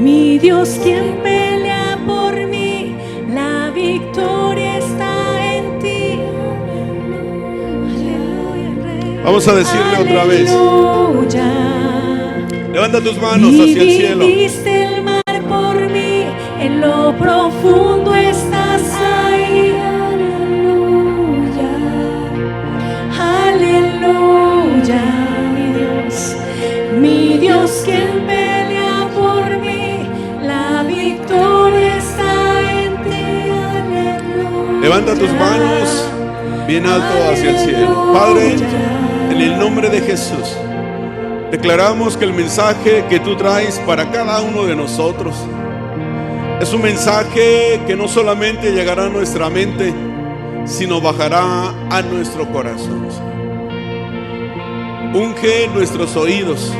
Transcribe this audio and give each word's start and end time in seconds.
Mi 0.00 0.38
Dios 0.38 0.80
quien 0.82 1.18
pelea 1.22 1.98
por 2.06 2.34
mí, 2.46 2.96
la 3.28 3.70
victoria 3.70 4.78
está 4.78 5.54
en 5.54 5.78
ti. 5.78 6.18
Aleluya. 7.94 9.22
Vamos 9.22 9.46
a 9.46 9.54
decirle 9.54 9.96
otra 9.98 10.24
vez. 10.24 10.50
Levanta 12.72 13.00
tus 13.02 13.20
manos 13.20 13.52
hacia 13.52 13.82
el 13.82 13.90
cielo. 13.90 14.24
El 14.24 15.02
mar 15.02 15.22
por 15.46 15.90
mí, 15.90 16.24
en 16.60 16.80
lo 16.80 17.14
profundo 17.18 18.14
estás 18.14 18.59
Levanta 34.90 35.14
tus 35.14 35.30
manos 35.34 36.04
bien 36.66 36.84
alto 36.84 37.30
hacia 37.30 37.50
el 37.50 37.58
cielo. 37.58 38.12
Padre, 38.12 38.56
en 39.30 39.40
el 39.40 39.56
nombre 39.56 39.88
de 39.88 40.00
Jesús, 40.00 40.56
declaramos 41.52 42.16
que 42.16 42.24
el 42.24 42.32
mensaje 42.32 43.04
que 43.08 43.20
tú 43.20 43.36
traes 43.36 43.78
para 43.86 44.10
cada 44.10 44.40
uno 44.40 44.66
de 44.66 44.74
nosotros 44.74 45.36
es 46.60 46.72
un 46.72 46.82
mensaje 46.82 47.80
que 47.86 47.94
no 47.94 48.08
solamente 48.08 48.72
llegará 48.72 49.04
a 49.04 49.08
nuestra 49.08 49.48
mente, 49.48 49.94
sino 50.64 51.00
bajará 51.00 51.68
a 51.88 52.02
nuestro 52.02 52.50
corazón. 52.50 53.06
Unge 55.14 55.68
nuestros 55.72 56.16
oídos, 56.16 56.74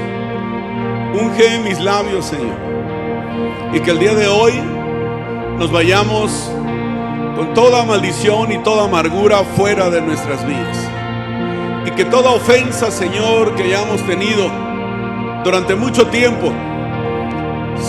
unge 1.15 1.61
mis 1.61 1.79
labios, 1.79 2.25
Señor. 2.25 2.59
Y 3.73 3.79
que 3.79 3.93
el 3.93 4.01
día 4.01 4.15
de 4.15 4.27
hoy 4.27 4.55
nos 5.61 5.71
vayamos 5.71 6.51
con 7.37 7.55
toda 7.55 7.85
maldición 7.85 8.53
y 8.53 8.59
toda 8.59 8.85
amargura 8.85 9.39
fuera 9.57 9.91
de 9.91 10.03
nuestras 10.03 10.47
vidas. 10.47 10.79
Y 11.87 11.91
que 11.93 12.05
toda 12.05 12.31
ofensa, 12.31 12.91
Señor, 12.91 13.55
que 13.55 13.65
hayamos 13.65 14.03
tenido 14.07 14.51
durante 15.45 15.75
mucho 15.75 16.07
tiempo, 16.09 16.53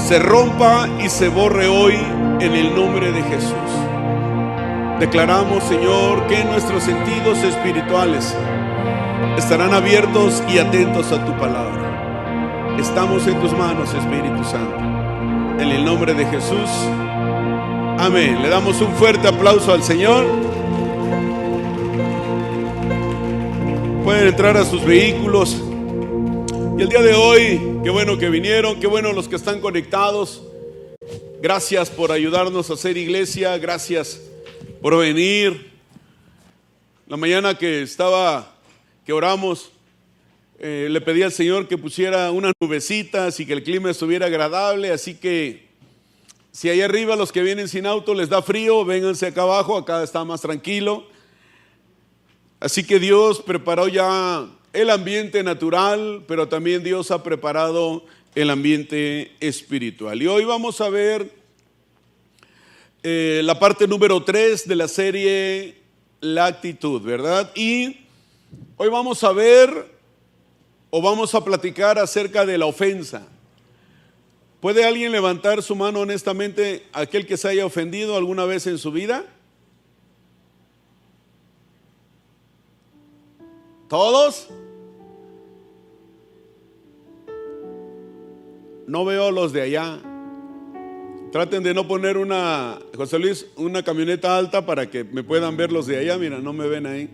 se 0.08 0.20
rompa 0.20 0.88
y 1.04 1.10
se 1.10 1.28
borre 1.28 1.68
hoy 1.68 1.96
en 2.40 2.54
el 2.54 2.74
nombre 2.76 3.12
de 3.12 3.22
Jesús. 3.24 3.52
Declaramos, 5.00 5.64
Señor, 5.64 6.28
que 6.28 6.44
nuestros 6.46 6.84
sentidos 6.84 7.40
espirituales 7.40 8.36
estarán 9.38 9.74
abiertos 9.74 10.44
y 10.48 10.60
atentos 10.60 11.12
a 11.12 11.26
tu 11.26 11.36
palabra. 11.38 12.76
Estamos 12.80 13.28
en 13.28 13.40
tus 13.42 13.52
manos, 13.54 13.94
Espíritu 13.94 14.44
Santo. 14.44 14.78
En 15.60 15.70
el 15.70 15.84
nombre 15.84 16.14
de 16.14 16.26
Jesús. 16.26 16.70
Amén. 18.02 18.42
Le 18.42 18.50
damos 18.50 18.82
un 18.82 18.96
fuerte 18.96 19.28
aplauso 19.28 19.72
al 19.72 19.84
Señor. 19.84 20.26
Pueden 24.04 24.28
entrar 24.28 24.58
a 24.58 24.66
sus 24.66 24.84
vehículos. 24.84 25.62
Y 26.80 26.82
el 26.82 26.90
día 26.90 27.04
de 27.04 27.14
hoy, 27.14 27.62
qué 27.84 27.92
bueno 27.92 28.18
que 28.18 28.32
vinieron, 28.32 28.80
qué 28.80 28.88
bueno 28.88 29.14
los 29.14 29.28
que 29.28 29.36
están 29.36 29.62
conectados. 29.62 30.42
Gracias 31.44 31.92
por 31.92 32.12
ayudarnos 32.12 32.72
a 32.72 32.74
hacer 32.74 32.98
iglesia, 32.98 33.56
gracias 33.60 34.20
por 34.82 34.98
venir. 34.98 35.72
La 37.08 37.18
mañana 37.18 37.56
que 37.56 37.84
estaba, 37.84 38.56
que 39.06 39.14
oramos, 39.14 39.72
eh, 40.58 40.88
le 40.90 41.02
pedí 41.02 41.22
al 41.22 41.32
Señor 41.32 41.68
que 41.68 41.78
pusiera 41.78 42.32
unas 42.32 42.54
nubecitas 42.60 43.40
y 43.40 43.46
que 43.46 43.54
el 43.54 43.62
clima 43.62 43.92
estuviera 43.92 44.26
agradable, 44.26 44.92
así 44.92 45.14
que 45.14 45.71
si 46.52 46.70
ahí 46.70 46.82
arriba 46.82 47.16
los 47.16 47.32
que 47.32 47.42
vienen 47.42 47.70
sin 47.70 47.86
auto 47.86 48.14
les 48.14 48.28
da 48.28 48.42
frío, 48.42 48.84
vénganse 48.84 49.28
acá 49.28 49.44
abajo, 49.44 49.78
acá 49.78 50.04
está 50.04 50.26
más 50.26 50.42
tranquilo. 50.42 51.06
Así 52.60 52.84
que 52.84 53.00
Dios 53.00 53.42
preparó 53.42 53.88
ya 53.88 54.48
el 54.74 54.90
ambiente 54.90 55.44
natural, 55.44 56.26
pero 56.28 56.50
también 56.50 56.84
Dios 56.84 57.10
ha 57.10 57.24
preparado 57.24 58.04
el 58.36 58.50
ambiente 58.50 59.32
espiritual. 59.40 60.22
Y 60.22 60.28
hoy 60.28 60.44
vamos 60.44 60.82
a 60.82 60.90
ver 60.90 61.32
eh, 63.02 63.42
la 63.44 63.58
parte 63.58 63.88
número 63.88 64.24
3 64.24 64.68
de 64.68 64.76
la 64.76 64.88
serie 64.88 65.78
La 66.20 66.48
actitud, 66.48 67.02
¿verdad? 67.02 67.52
Y 67.56 68.02
hoy 68.78 68.90
vamos 68.90 69.24
a 69.24 69.32
ver 69.32 69.90
o 70.90 71.02
vamos 71.02 71.34
a 71.34 71.44
platicar 71.44 71.98
acerca 71.98 72.46
de 72.46 72.58
la 72.58 72.66
ofensa. 72.66 73.28
¿Puede 74.62 74.86
alguien 74.86 75.12
levantar 75.12 75.64
su 75.64 75.76
mano 75.76 76.02
honestamente 76.02 76.86
aquel 76.94 77.26
que 77.26 77.36
se 77.36 77.48
haya 77.48 77.66
ofendido 77.66 78.16
alguna 78.16 78.46
vez 78.46 78.68
en 78.68 78.78
su 78.78 78.92
vida? 78.92 79.26
¿Todos? 83.90 84.50
No 88.86 89.04
veo 89.04 89.32
los 89.32 89.52
de 89.52 89.64
allá. 89.64 90.00
Traten 91.32 91.64
de 91.64 91.74
no 91.74 91.88
poner 91.88 92.18
una, 92.18 92.78
José 92.96 93.18
Luis, 93.18 93.48
una 93.56 93.82
camioneta 93.82 94.38
alta 94.38 94.64
para 94.64 94.92
que 94.92 95.04
me 95.04 95.24
puedan 95.24 95.58
ver 95.58 95.72
los 95.72 95.88
de 95.88 95.98
allá. 95.98 96.20
Mira, 96.20 96.38
no 96.38 96.54
me 96.54 96.68
ven 96.68 96.86
ahí. 96.86 97.10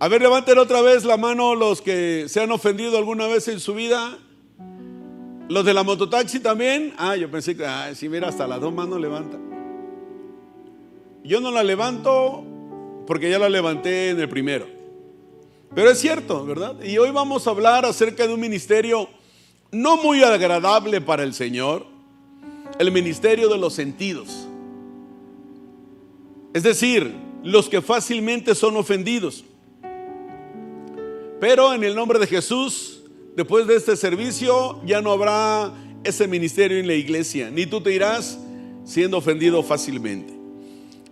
A 0.00 0.08
ver, 0.08 0.20
levanten 0.20 0.58
otra 0.58 0.82
vez 0.82 1.06
la 1.06 1.16
mano 1.16 1.54
los 1.54 1.80
que 1.80 2.26
se 2.28 2.42
han 2.42 2.50
ofendido 2.50 2.98
alguna 2.98 3.26
vez 3.26 3.48
en 3.48 3.58
su 3.58 3.74
vida. 3.74 4.18
Los 5.48 5.64
de 5.64 5.74
la 5.74 5.84
mototaxi 5.84 6.40
también. 6.40 6.92
Ah, 6.96 7.16
yo 7.16 7.30
pensé 7.30 7.56
que, 7.56 7.66
sí, 7.94 8.08
mira, 8.08 8.28
hasta 8.28 8.46
las 8.46 8.60
dos 8.60 8.74
manos 8.74 9.00
levanta. 9.00 9.38
Yo 11.22 11.40
no 11.40 11.50
la 11.50 11.62
levanto 11.62 12.44
porque 13.06 13.30
ya 13.30 13.38
la 13.38 13.48
levanté 13.48 14.10
en 14.10 14.20
el 14.20 14.28
primero. 14.28 14.66
Pero 15.74 15.90
es 15.90 15.98
cierto, 15.98 16.44
¿verdad? 16.44 16.82
Y 16.82 16.98
hoy 16.98 17.10
vamos 17.10 17.46
a 17.46 17.50
hablar 17.50 17.84
acerca 17.84 18.26
de 18.26 18.34
un 18.34 18.40
ministerio 18.40 19.08
no 19.70 19.96
muy 19.96 20.22
agradable 20.22 21.00
para 21.00 21.22
el 21.22 21.34
Señor, 21.34 21.86
el 22.78 22.90
ministerio 22.90 23.48
de 23.48 23.58
los 23.58 23.74
sentidos. 23.74 24.48
Es 26.54 26.62
decir, 26.62 27.14
los 27.44 27.68
que 27.68 27.82
fácilmente 27.82 28.54
son 28.54 28.76
ofendidos. 28.76 29.44
Pero 31.40 31.74
en 31.74 31.84
el 31.84 31.94
nombre 31.94 32.18
de 32.18 32.26
Jesús, 32.26 32.95
después 33.36 33.66
de 33.66 33.76
este 33.76 33.96
servicio, 33.96 34.80
ya 34.84 35.00
no 35.00 35.12
habrá 35.12 35.72
ese 36.02 36.26
ministerio 36.26 36.78
en 36.78 36.86
la 36.86 36.94
iglesia, 36.94 37.50
ni 37.50 37.66
tú 37.66 37.80
te 37.80 37.92
irás 37.92 38.38
siendo 38.84 39.18
ofendido 39.18 39.62
fácilmente. 39.62 40.32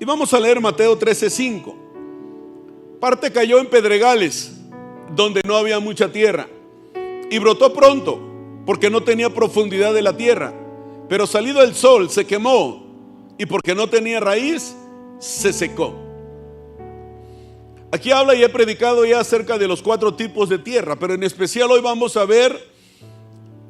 Y 0.00 0.04
vamos 0.04 0.32
a 0.32 0.40
leer 0.40 0.60
Mateo 0.60 0.98
13:5. 0.98 1.76
Parte 2.98 3.30
cayó 3.30 3.58
en 3.58 3.66
pedregales, 3.66 4.52
donde 5.14 5.42
no 5.46 5.56
había 5.56 5.78
mucha 5.78 6.10
tierra, 6.10 6.48
y 7.30 7.38
brotó 7.38 7.72
pronto, 7.74 8.18
porque 8.64 8.88
no 8.88 9.02
tenía 9.02 9.28
profundidad 9.28 9.92
de 9.92 10.02
la 10.02 10.16
tierra. 10.16 10.54
Pero 11.08 11.26
salido 11.26 11.62
el 11.62 11.74
sol 11.74 12.08
se 12.08 12.26
quemó, 12.26 12.82
y 13.36 13.44
porque 13.44 13.74
no 13.74 13.88
tenía 13.88 14.20
raíz, 14.20 14.74
se 15.18 15.52
secó. 15.52 16.03
Aquí 17.94 18.10
habla 18.10 18.34
y 18.34 18.42
he 18.42 18.48
predicado 18.48 19.04
ya 19.04 19.20
acerca 19.20 19.56
de 19.56 19.68
los 19.68 19.80
cuatro 19.80 20.14
tipos 20.14 20.48
de 20.48 20.58
tierra, 20.58 20.96
pero 20.98 21.14
en 21.14 21.22
especial 21.22 21.70
hoy 21.70 21.80
vamos 21.80 22.16
a 22.16 22.24
ver 22.24 22.68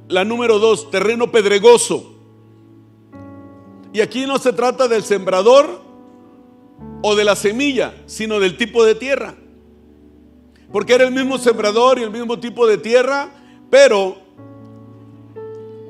la 0.08 0.24
número 0.24 0.58
dos, 0.58 0.90
terreno 0.90 1.30
pedregoso. 1.30 2.14
Y 3.92 4.00
aquí 4.00 4.24
no 4.24 4.38
se 4.38 4.54
trata 4.54 4.88
del 4.88 5.02
sembrador 5.02 5.78
o 7.02 7.14
de 7.14 7.22
la 7.22 7.36
semilla, 7.36 7.96
sino 8.06 8.40
del 8.40 8.56
tipo 8.56 8.82
de 8.82 8.94
tierra. 8.94 9.34
Porque 10.72 10.94
era 10.94 11.04
el 11.04 11.12
mismo 11.12 11.36
sembrador 11.36 11.98
y 11.98 12.04
el 12.04 12.10
mismo 12.10 12.40
tipo 12.40 12.66
de 12.66 12.78
tierra, 12.78 13.28
pero, 13.68 14.16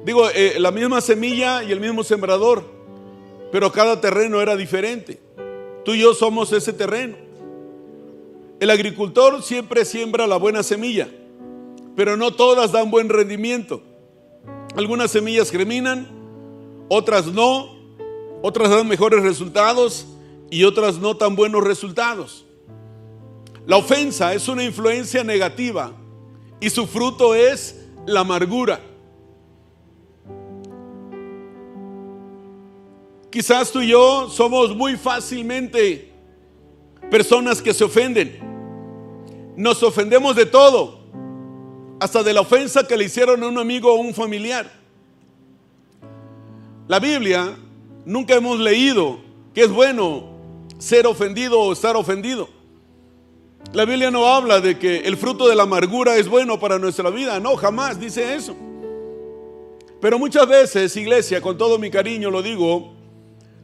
digo, 0.05 0.29
eh, 0.35 0.57
la 0.59 0.73
misma 0.73 1.01
semilla 1.01 1.63
y 1.63 1.71
el 1.71 1.79
mismo 1.79 2.03
sembrador, 2.03 2.65
pero 3.53 3.71
cada 3.71 4.01
terreno 4.01 4.41
era 4.41 4.57
diferente. 4.57 5.23
Tú 5.85 5.95
y 5.95 6.01
yo 6.01 6.15
somos 6.15 6.53
ese 6.53 6.73
terreno. 6.73 7.24
El 8.65 8.71
agricultor 8.71 9.43
siempre 9.43 9.85
siembra 9.85 10.27
la 10.27 10.39
buena 10.39 10.63
semilla, 10.63 11.07
pero 11.95 12.17
no 12.17 12.33
todas 12.33 12.73
dan 12.73 12.91
buen 12.91 13.11
rendimiento. 13.11 13.83
Algunas 14.75 15.11
semillas 15.11 15.51
germinan, 15.51 16.09
otras 16.89 17.27
no, 17.27 17.77
otras 18.41 18.71
dan 18.71 18.89
mejores 18.89 19.23
resultados 19.23 20.07
y 20.51 20.65
otras 20.65 20.99
no 20.99 21.15
tan 21.15 21.37
buenos 21.37 21.63
resultados. 21.63 22.47
La 23.67 23.77
ofensa 23.77 24.33
es 24.33 24.49
una 24.49 24.65
influencia 24.65 25.23
negativa 25.23 25.93
y 26.59 26.71
su 26.71 26.87
fruto 26.87 27.35
es 27.35 27.85
la 28.07 28.21
amargura. 28.21 28.81
Quizás 33.31 33.71
tú 33.71 33.83
y 33.83 33.89
yo 33.89 34.31
somos 34.31 34.75
muy 34.75 34.97
fácilmente 34.97 36.11
personas 37.11 37.61
que 37.61 37.75
se 37.75 37.85
ofenden. 37.85 38.54
Nos 39.57 39.83
ofendemos 39.83 40.35
de 40.35 40.47
todo, 40.47 41.01
hasta 42.01 42.23
de 42.23 42.33
la 42.33 42.41
ofensa 42.41 42.87
que 42.87 42.97
le 42.97 43.05
hicieron 43.05 43.43
a 43.43 43.49
un 43.49 43.59
amigo 43.59 43.93
o 43.93 43.97
un 43.97 44.15
familiar. 44.15 44.71
La 46.89 46.99
Biblia 46.99 47.57
nunca 48.05 48.35
hemos 48.35 48.59
leído 48.59 49.21
que 49.55 49.63
es 49.63 49.71
bueno 49.71 50.25
ser 50.79 51.07
ofendido 51.07 51.61
o 51.61 51.73
estar 51.73 51.97
ofendido. 51.97 52.49
La 53.73 53.85
Biblia 53.85 54.11
no 54.11 54.27
habla 54.27 54.61
de 54.61 54.79
que 54.79 54.99
el 54.99 55.17
fruto 55.17 55.49
de 55.49 55.57
la 55.57 55.63
amargura 55.63 56.17
es 56.17 56.29
bueno 56.29 56.61
para 56.61 56.79
nuestra 56.79 57.11
vida. 57.11 57.41
No, 57.41 57.57
jamás 57.57 57.99
dice 57.99 58.35
eso. 58.35 58.55
Pero 60.01 60.19
muchas 60.19 60.47
veces, 60.47 60.97
iglesia, 60.97 61.41
con 61.41 61.57
todo 61.57 61.79
mi 61.79 61.91
cariño 61.91 62.31
lo 62.31 62.43
digo, 62.43 62.93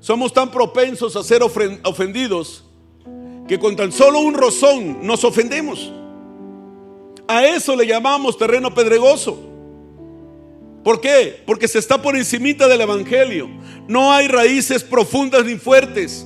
somos 0.01 0.33
tan 0.33 0.51
propensos 0.51 1.15
a 1.17 1.23
ser 1.23 1.43
ofendidos 1.43 2.65
que 3.51 3.59
con 3.59 3.75
tan 3.75 3.91
solo 3.91 4.21
un 4.21 4.35
rozón 4.35 5.05
nos 5.05 5.25
ofendemos. 5.25 5.91
A 7.27 7.45
eso 7.45 7.75
le 7.75 7.85
llamamos 7.85 8.39
terreno 8.39 8.73
pedregoso. 8.73 9.43
¿Por 10.85 11.01
qué? 11.01 11.43
Porque 11.47 11.67
se 11.67 11.81
está 11.81 12.01
por 12.01 12.15
encimita 12.15 12.69
del 12.69 12.83
Evangelio. 12.83 13.49
No 13.89 14.13
hay 14.13 14.29
raíces 14.29 14.85
profundas 14.85 15.45
ni 15.45 15.57
fuertes. 15.57 16.25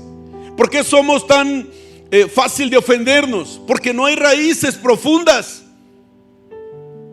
¿Por 0.54 0.68
qué 0.68 0.84
somos 0.84 1.26
tan 1.26 1.66
eh, 2.10 2.28
fácil 2.28 2.68
de 2.68 2.76
ofendernos? 2.76 3.58
Porque 3.66 3.94
no 3.94 4.04
hay 4.04 4.16
raíces 4.16 4.74
profundas. 4.74 5.64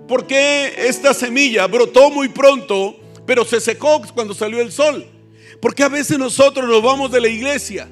¿Por 0.09 0.27
qué 0.27 0.73
esta 0.75 1.13
semilla 1.13 1.67
brotó 1.67 2.11
muy 2.11 2.27
pronto, 2.27 2.97
pero 3.25 3.45
se 3.45 3.61
secó 3.61 4.01
cuando 4.13 4.33
salió 4.33 4.59
el 4.59 4.73
sol? 4.73 5.05
Porque 5.61 5.83
a 5.83 5.87
veces 5.87 6.19
nosotros 6.19 6.67
nos 6.67 6.83
vamos 6.83 7.13
de 7.13 7.21
la 7.21 7.29
iglesia. 7.29 7.87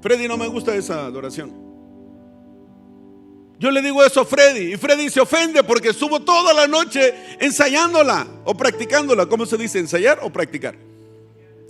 Freddy, 0.00 0.28
no 0.28 0.36
me 0.36 0.48
gusta 0.48 0.74
esa 0.74 1.06
adoración. 1.06 1.70
Yo 3.58 3.70
le 3.70 3.82
digo 3.82 4.02
eso 4.02 4.22
a 4.22 4.24
Freddy 4.24 4.72
y 4.72 4.76
Freddy 4.78 5.10
se 5.10 5.20
ofende 5.20 5.62
porque 5.62 5.90
estuvo 5.90 6.20
toda 6.20 6.54
la 6.54 6.66
noche 6.66 7.14
ensayándola 7.38 8.26
o 8.46 8.54
practicándola. 8.54 9.26
¿Cómo 9.26 9.44
se 9.44 9.58
dice? 9.58 9.78
¿Ensayar 9.78 10.20
o 10.22 10.30
practicar? 10.30 10.76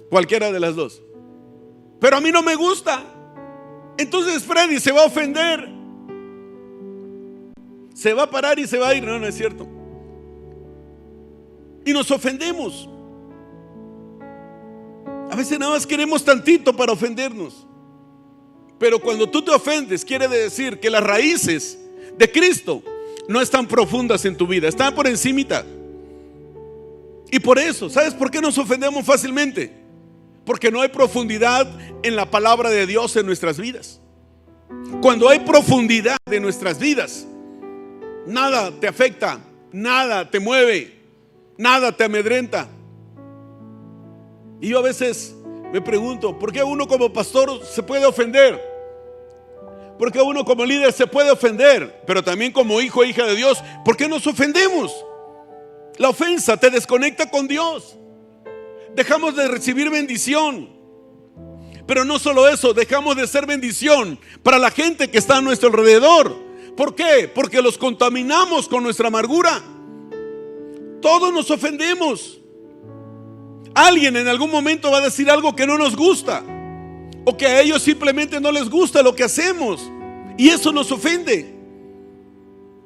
Cualquiera 0.09 0.53
de 0.53 0.61
las 0.61 0.77
dos. 0.77 1.03
Pero 1.99 2.17
a 2.17 2.21
mí 2.21 2.31
no 2.31 2.43
me 2.43 2.55
gusta. 2.55 3.03
Entonces 3.99 4.45
Freddy 4.45 4.79
se 4.79 4.93
va 4.93 5.03
a 5.03 5.07
ofender. 5.07 5.69
Se 7.93 8.15
va 8.15 8.23
a 8.23 8.31
parar 8.31 8.61
y 8.61 8.69
se 8.69 8.79
va 8.79 8.91
a 8.91 8.95
ir. 8.95 9.03
No, 9.03 9.19
no 9.19 9.27
es 9.27 9.35
cierto. 9.35 9.67
Y 11.85 11.93
nos 11.93 12.09
ofendemos. 12.13 12.89
A 15.29 15.35
veces 15.35 15.59
nada 15.59 15.73
más 15.73 15.85
queremos 15.85 16.25
tantito 16.25 16.75
para 16.75 16.93
ofendernos. 16.93 17.67
Pero 18.81 18.99
cuando 18.99 19.29
tú 19.29 19.43
te 19.43 19.51
ofendes, 19.51 20.07
quiere 20.07 20.27
decir 20.27 20.81
que 20.81 20.89
las 20.89 21.05
raíces 21.05 21.79
de 22.17 22.33
Cristo 22.33 22.83
no 23.29 23.43
están 23.43 23.69
profundas 23.69 24.25
en 24.25 24.35
tu 24.35 24.47
vida, 24.47 24.69
están 24.69 24.95
por 24.95 25.07
encimita. 25.07 25.67
Y 27.31 27.39
por 27.41 27.59
eso, 27.59 27.91
¿sabes 27.91 28.15
por 28.15 28.31
qué 28.31 28.41
nos 28.41 28.57
ofendemos 28.57 29.05
fácilmente? 29.05 29.71
Porque 30.47 30.71
no 30.71 30.81
hay 30.81 30.89
profundidad 30.89 31.71
en 32.03 32.17
la 32.17 32.31
palabra 32.31 32.71
de 32.71 32.87
Dios 32.87 33.15
en 33.17 33.27
nuestras 33.27 33.61
vidas. 33.61 34.01
Cuando 35.03 35.29
hay 35.29 35.41
profundidad 35.41 36.17
en 36.31 36.43
nuestras 36.43 36.79
vidas, 36.79 37.27
nada 38.27 38.73
te 38.81 38.89
afecta, 38.89 39.41
nada 39.73 40.31
te 40.31 40.41
mueve, 40.41 40.99
nada 41.59 41.93
te 41.93 42.05
amedrenta. 42.05 42.67
Y 44.59 44.69
yo 44.69 44.79
a 44.79 44.83
veces 44.83 45.35
me 45.71 45.83
pregunto, 45.83 46.39
¿por 46.39 46.51
qué 46.51 46.65
uno 46.65 46.89
como 46.89 47.13
pastor 47.13 47.63
se 47.63 47.83
puede 47.83 48.07
ofender? 48.07 48.70
Porque 50.01 50.19
uno 50.19 50.47
como 50.47 50.65
líder 50.65 50.95
se 50.95 51.07
puede 51.07 51.31
ofender, 51.31 52.03
pero 52.07 52.25
también 52.25 52.53
como 52.53 52.81
hijo 52.81 53.05
e 53.05 53.09
hija 53.09 53.27
de 53.27 53.37
Dios, 53.37 53.63
¿por 53.85 53.99
qué 53.99 54.09
nos 54.09 54.27
ofendemos? 54.27 54.91
La 55.99 56.09
ofensa 56.09 56.57
te 56.57 56.71
desconecta 56.71 57.31
con 57.31 57.47
Dios. 57.47 57.99
Dejamos 58.95 59.37
de 59.37 59.47
recibir 59.47 59.91
bendición. 59.91 60.71
Pero 61.87 62.07
no 62.07 62.19
solo 62.19 62.49
eso, 62.49 62.73
dejamos 62.73 63.15
de 63.15 63.27
ser 63.27 63.45
bendición 63.45 64.19
para 64.43 64.59
la 64.59 64.71
gente 64.71 65.11
que 65.11 65.19
está 65.19 65.37
a 65.37 65.43
nuestro 65.43 65.69
alrededor. 65.69 66.35
¿Por 66.79 66.95
qué? 66.95 67.31
Porque 67.35 67.61
los 67.61 67.77
contaminamos 67.77 68.71
con 68.71 68.83
nuestra 68.83 69.09
amargura. 69.09 69.63
Todos 71.03 71.31
nos 71.31 71.51
ofendemos. 71.51 72.41
Alguien 73.75 74.17
en 74.17 74.29
algún 74.29 74.51
momento 74.51 74.91
va 74.91 74.97
a 74.97 75.03
decir 75.03 75.31
algo 75.31 75.55
que 75.55 75.67
no 75.67 75.77
nos 75.77 75.95
gusta. 75.95 76.43
O 77.25 77.37
que 77.37 77.47
a 77.47 77.61
ellos 77.61 77.83
simplemente 77.83 78.41
no 78.41 78.51
les 78.51 78.69
gusta 78.69 79.03
lo 79.03 79.15
que 79.15 79.25
hacemos. 79.25 79.91
Y 80.37 80.49
eso 80.49 80.73
nos 80.73 80.91
ofende. 80.91 81.55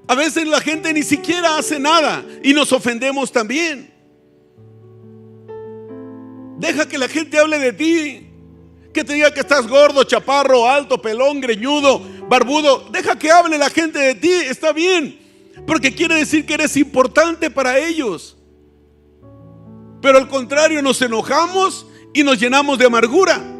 A 0.06 0.14
veces 0.14 0.46
la 0.46 0.60
gente 0.60 0.92
ni 0.92 1.02
siquiera 1.02 1.56
hace 1.56 1.78
nada 1.78 2.24
y 2.42 2.52
nos 2.52 2.72
ofendemos 2.72 3.32
también. 3.32 3.92
Deja 6.58 6.86
que 6.86 6.98
la 6.98 7.08
gente 7.08 7.38
hable 7.38 7.58
de 7.58 7.72
ti. 7.72 8.30
Que 8.92 9.02
te 9.02 9.14
diga 9.14 9.32
que 9.32 9.40
estás 9.40 9.66
gordo, 9.66 10.04
chaparro, 10.04 10.68
alto, 10.68 11.00
pelón, 11.00 11.40
greñudo, 11.40 12.00
barbudo. 12.28 12.88
Deja 12.90 13.18
que 13.18 13.30
hable 13.30 13.58
la 13.58 13.70
gente 13.70 13.98
de 13.98 14.14
ti. 14.14 14.30
Está 14.30 14.72
bien. 14.72 15.18
Porque 15.66 15.94
quiere 15.94 16.16
decir 16.16 16.44
que 16.44 16.54
eres 16.54 16.76
importante 16.76 17.50
para 17.50 17.78
ellos. 17.78 18.36
Pero 20.02 20.18
al 20.18 20.28
contrario, 20.28 20.82
nos 20.82 21.00
enojamos 21.00 21.86
y 22.12 22.22
nos 22.22 22.38
llenamos 22.38 22.78
de 22.78 22.86
amargura. 22.86 23.53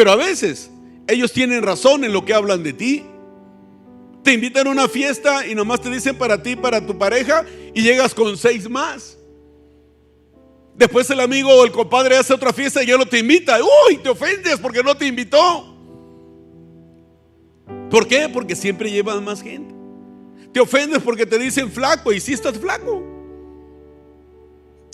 Pero 0.00 0.12
a 0.12 0.16
veces 0.16 0.70
ellos 1.06 1.30
tienen 1.30 1.62
razón 1.62 2.04
en 2.04 2.14
lo 2.14 2.24
que 2.24 2.32
hablan 2.32 2.62
de 2.62 2.72
ti. 2.72 3.04
Te 4.22 4.32
invitan 4.32 4.66
a 4.66 4.70
una 4.70 4.88
fiesta 4.88 5.46
y 5.46 5.54
nomás 5.54 5.82
te 5.82 5.90
dicen 5.90 6.16
para 6.16 6.42
ti, 6.42 6.56
para 6.56 6.86
tu 6.86 6.96
pareja, 6.96 7.44
y 7.74 7.82
llegas 7.82 8.14
con 8.14 8.34
seis 8.38 8.66
más. 8.66 9.18
Después 10.74 11.10
el 11.10 11.20
amigo 11.20 11.50
o 11.50 11.66
el 11.66 11.70
compadre 11.70 12.16
hace 12.16 12.32
otra 12.32 12.50
fiesta 12.50 12.82
y 12.82 12.86
ya 12.86 12.96
no 12.96 13.04
te 13.04 13.18
invita. 13.18 13.58
Uy, 13.62 13.98
te 13.98 14.08
ofendes 14.08 14.56
porque 14.56 14.82
no 14.82 14.96
te 14.96 15.06
invitó. 15.06 15.76
¿Por 17.90 18.08
qué? 18.08 18.26
Porque 18.32 18.56
siempre 18.56 18.90
llevan 18.90 19.22
más 19.22 19.42
gente. 19.42 19.74
Te 20.50 20.60
ofendes 20.60 21.02
porque 21.02 21.26
te 21.26 21.38
dicen 21.38 21.70
flaco 21.70 22.10
y 22.10 22.20
si 22.20 22.32
estás 22.32 22.56
flaco. 22.56 23.04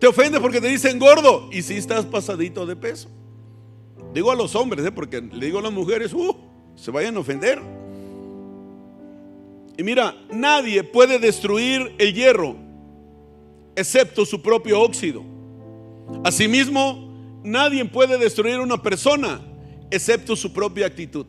Te 0.00 0.08
ofendes 0.08 0.40
porque 0.40 0.60
te 0.60 0.66
dicen 0.66 0.98
gordo 0.98 1.48
y 1.52 1.62
si 1.62 1.74
estás 1.74 2.04
pasadito 2.06 2.66
de 2.66 2.74
peso. 2.74 3.08
Digo 4.16 4.30
a 4.30 4.34
los 4.34 4.54
hombres, 4.54 4.82
¿eh? 4.86 4.90
porque 4.90 5.20
le 5.20 5.44
digo 5.44 5.58
a 5.58 5.62
las 5.62 5.72
mujeres, 5.72 6.14
uh, 6.14 6.34
se 6.74 6.90
vayan 6.90 7.18
a 7.18 7.20
ofender. 7.20 7.60
Y 9.76 9.82
mira, 9.82 10.16
nadie 10.32 10.82
puede 10.82 11.18
destruir 11.18 11.94
el 11.98 12.14
hierro 12.14 12.56
excepto 13.74 14.24
su 14.24 14.40
propio 14.40 14.80
óxido. 14.80 15.22
Asimismo, 16.24 17.12
nadie 17.44 17.84
puede 17.84 18.16
destruir 18.16 18.58
una 18.58 18.82
persona 18.82 19.38
excepto 19.90 20.34
su 20.34 20.50
propia 20.50 20.86
actitud. 20.86 21.26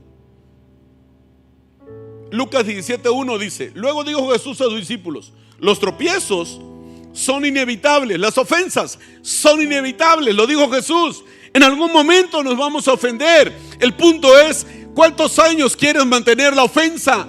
Lucas 2.31 2.65
17.1 2.65 3.37
dice, 3.37 3.71
luego 3.75 4.05
dijo 4.05 4.31
Jesús 4.31 4.61
a 4.61 4.63
sus 4.63 4.79
discípulos, 4.79 5.33
los 5.59 5.77
tropiezos 5.77 6.61
son 7.11 7.45
inevitables, 7.45 8.17
las 8.17 8.37
ofensas 8.37 8.97
son 9.21 9.61
inevitables, 9.61 10.33
lo 10.33 10.47
dijo 10.47 10.69
Jesús. 10.69 11.25
En 11.57 11.63
algún 11.63 11.91
momento 11.91 12.43
nos 12.43 12.55
vamos 12.55 12.87
a 12.87 12.93
ofender. 12.93 13.51
El 13.79 13.95
punto 13.95 14.37
es, 14.39 14.63
¿cuántos 14.93 15.39
años 15.39 15.75
quieres 15.75 16.05
mantener 16.05 16.55
la 16.55 16.63
ofensa? 16.63 17.27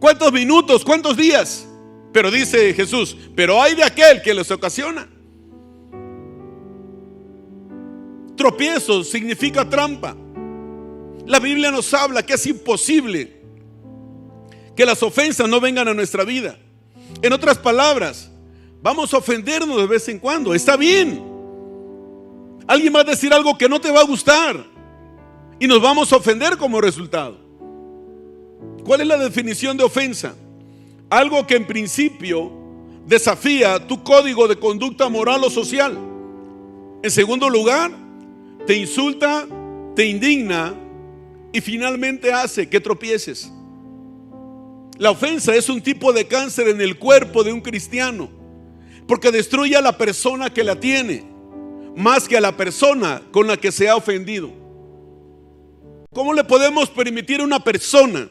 ¿Cuántos 0.00 0.32
minutos? 0.32 0.82
¿Cuántos 0.82 1.14
días? 1.14 1.68
Pero 2.10 2.30
dice 2.30 2.72
Jesús, 2.72 3.14
pero 3.36 3.60
hay 3.60 3.74
de 3.74 3.84
aquel 3.84 4.22
que 4.22 4.32
les 4.32 4.50
ocasiona. 4.50 5.06
Tropiezo 8.34 9.04
significa 9.04 9.68
trampa. 9.68 10.16
La 11.26 11.38
Biblia 11.38 11.70
nos 11.70 11.92
habla 11.92 12.24
que 12.24 12.32
es 12.32 12.46
imposible 12.46 13.42
que 14.74 14.86
las 14.86 15.02
ofensas 15.02 15.46
no 15.50 15.60
vengan 15.60 15.86
a 15.86 15.92
nuestra 15.92 16.24
vida. 16.24 16.56
En 17.20 17.34
otras 17.34 17.58
palabras, 17.58 18.30
vamos 18.80 19.12
a 19.12 19.18
ofendernos 19.18 19.76
de 19.76 19.86
vez 19.86 20.08
en 20.08 20.18
cuando. 20.18 20.54
Está 20.54 20.78
bien. 20.78 21.31
Alguien 22.66 22.94
va 22.94 23.00
a 23.00 23.04
decir 23.04 23.32
algo 23.32 23.56
que 23.56 23.68
no 23.68 23.80
te 23.80 23.90
va 23.90 24.00
a 24.00 24.04
gustar 24.04 24.64
y 25.58 25.66
nos 25.66 25.80
vamos 25.80 26.12
a 26.12 26.16
ofender 26.16 26.56
como 26.56 26.80
resultado. 26.80 27.38
¿Cuál 28.84 29.00
es 29.00 29.06
la 29.06 29.18
definición 29.18 29.76
de 29.76 29.84
ofensa? 29.84 30.34
Algo 31.10 31.46
que 31.46 31.56
en 31.56 31.66
principio 31.66 32.52
desafía 33.06 33.86
tu 33.86 34.02
código 34.02 34.48
de 34.48 34.58
conducta 34.58 35.08
moral 35.08 35.44
o 35.44 35.50
social. 35.50 35.96
En 37.02 37.10
segundo 37.10 37.48
lugar, 37.48 37.90
te 38.66 38.76
insulta, 38.76 39.46
te 39.94 40.06
indigna 40.06 40.74
y 41.52 41.60
finalmente 41.60 42.32
hace 42.32 42.68
que 42.68 42.80
tropieces. 42.80 43.52
La 44.98 45.10
ofensa 45.10 45.54
es 45.54 45.68
un 45.68 45.80
tipo 45.80 46.12
de 46.12 46.26
cáncer 46.26 46.68
en 46.68 46.80
el 46.80 46.98
cuerpo 46.98 47.42
de 47.42 47.52
un 47.52 47.60
cristiano 47.60 48.30
porque 49.06 49.32
destruye 49.32 49.76
a 49.76 49.80
la 49.80 49.98
persona 49.98 50.52
que 50.52 50.62
la 50.62 50.78
tiene 50.78 51.31
más 51.96 52.28
que 52.28 52.36
a 52.36 52.40
la 52.40 52.56
persona 52.56 53.22
con 53.30 53.46
la 53.46 53.56
que 53.56 53.72
se 53.72 53.88
ha 53.88 53.96
ofendido. 53.96 54.50
¿Cómo 56.12 56.34
le 56.34 56.44
podemos 56.44 56.90
permitir 56.90 57.40
a 57.40 57.44
una 57.44 57.60
persona? 57.60 58.28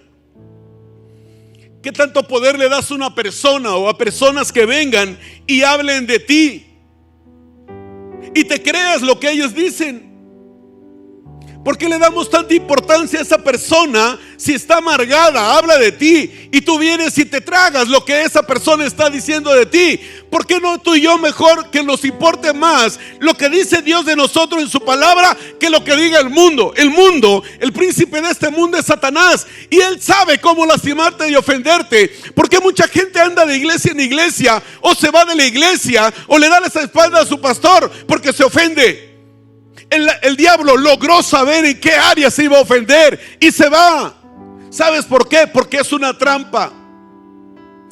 ¿Qué 1.82 1.92
tanto 1.92 2.28
poder 2.28 2.60
le 2.60 2.70
das 2.70 2.92
a 2.92 2.96
una 2.96 3.16
persona 3.16 3.76
o 3.76 3.90
a 3.90 3.98
personas 3.98 4.52
que 4.52 4.66
vengan 4.66 5.18
y 5.48 5.64
hablen 5.64 6.06
de 6.06 6.20
ti? 6.20 6.68
y 8.34 8.44
te 8.44 8.62
creas 8.62 9.02
lo 9.02 9.20
que 9.20 9.32
ellos 9.32 9.54
dicen. 9.54 10.11
¿Por 11.64 11.78
qué 11.78 11.88
le 11.88 12.00
damos 12.00 12.28
tanta 12.28 12.56
importancia 12.56 13.20
a 13.20 13.22
esa 13.22 13.38
persona 13.38 14.20
si 14.36 14.54
está 14.54 14.78
amargada, 14.78 15.56
habla 15.56 15.78
de 15.78 15.92
ti 15.92 16.50
y 16.52 16.62
tú 16.62 16.80
vienes 16.80 17.16
y 17.20 17.26
te 17.26 17.40
tragas 17.40 17.88
lo 17.88 18.04
que 18.04 18.24
esa 18.24 18.42
persona 18.42 18.84
está 18.84 19.12
diciendo 19.12 19.54
de 19.54 19.68
ti? 19.68 20.00
¿Por 20.32 20.48
qué 20.48 20.60
no 20.60 20.80
tú 20.80 20.96
y 20.96 21.02
yo 21.02 21.20
mejor 21.20 21.70
que 21.70 21.84
nos 21.84 22.04
importe 22.04 22.52
más 22.52 23.00
lo 23.20 23.36
que 23.36 23.48
dice 23.48 23.84
Dios 23.84 24.06
de 24.06 24.16
nosotros 24.16 24.60
en 24.60 24.70
su 24.70 24.80
palabra 24.80 25.38
que 25.60 25.70
lo 25.70 25.84
que 25.84 25.96
diga 25.96 26.20
el 26.20 26.32
mundo? 26.32 26.74
El 26.76 26.90
mundo, 26.90 27.44
el 27.60 27.72
príncipe 27.72 28.22
de 28.22 28.32
este 28.32 28.50
mundo 28.50 28.80
es 28.80 28.88
Satanás 28.88 29.46
y 29.70 29.80
él 29.82 30.02
sabe 30.02 30.40
cómo 30.40 30.66
lastimarte 30.66 31.30
y 31.30 31.36
ofenderte. 31.36 32.08
¿Por 32.34 32.50
qué 32.50 32.60
mucha 32.60 32.88
gente 32.88 33.20
anda 33.20 33.46
de 33.46 33.58
iglesia 33.58 33.92
en 33.92 34.00
iglesia 34.00 34.64
o 34.82 34.96
se 34.96 35.12
va 35.12 35.26
de 35.26 35.36
la 35.36 35.46
iglesia 35.46 36.12
o 36.26 36.40
le 36.40 36.50
da 36.50 36.58
esa 36.66 36.82
espalda 36.82 37.22
a 37.22 37.26
su 37.26 37.40
pastor 37.40 37.92
porque 38.08 38.34
se 38.34 38.44
ofende? 38.44 39.11
El, 39.92 40.38
diablo 40.38 40.78
logró 40.78 41.22
saber 41.22 41.66
en 41.66 41.80
qué 41.80 41.92
área 41.92 42.32
se 42.32 42.46
iba 42.46 42.58
a 42.58 42.62
ofender 42.62 43.20
y 43.40 43.52
se 43.52 43.70
va. 43.70 44.14
¿Sabes 44.70 45.06
por 45.06 45.28
qué? 45.28 45.48
Porque 45.52 45.78
es 45.78 45.92
una 45.92 46.18
trampa. 46.18 46.72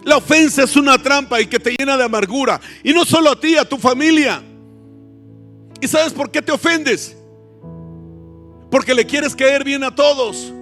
La 0.05 0.15
ofensa 0.17 0.63
es 0.63 0.77
una 0.77 0.97
trampa 0.97 1.41
y 1.41 1.47
que 1.47 1.59
te 1.59 1.75
llena 1.77 1.97
de 1.97 2.05
amargura. 2.05 2.59
Y 2.83 2.93
no 2.93 3.03
solo 3.03 3.31
a 3.31 3.39
ti, 3.39 3.57
a 3.57 3.67
tu 3.67 3.77
familia. 3.77 4.41
¿Y 5.81 5.87
sabes 5.87 6.13
por 6.13 6.31
qué 6.31 6.41
te 6.41 6.53
ofendes? 6.53 7.17
Porque 8.71 8.93
le 8.93 9.05
quieres 9.05 9.35
caer 9.35 9.65
bien 9.65 9.83
a 9.83 9.93
todos. 9.93 10.53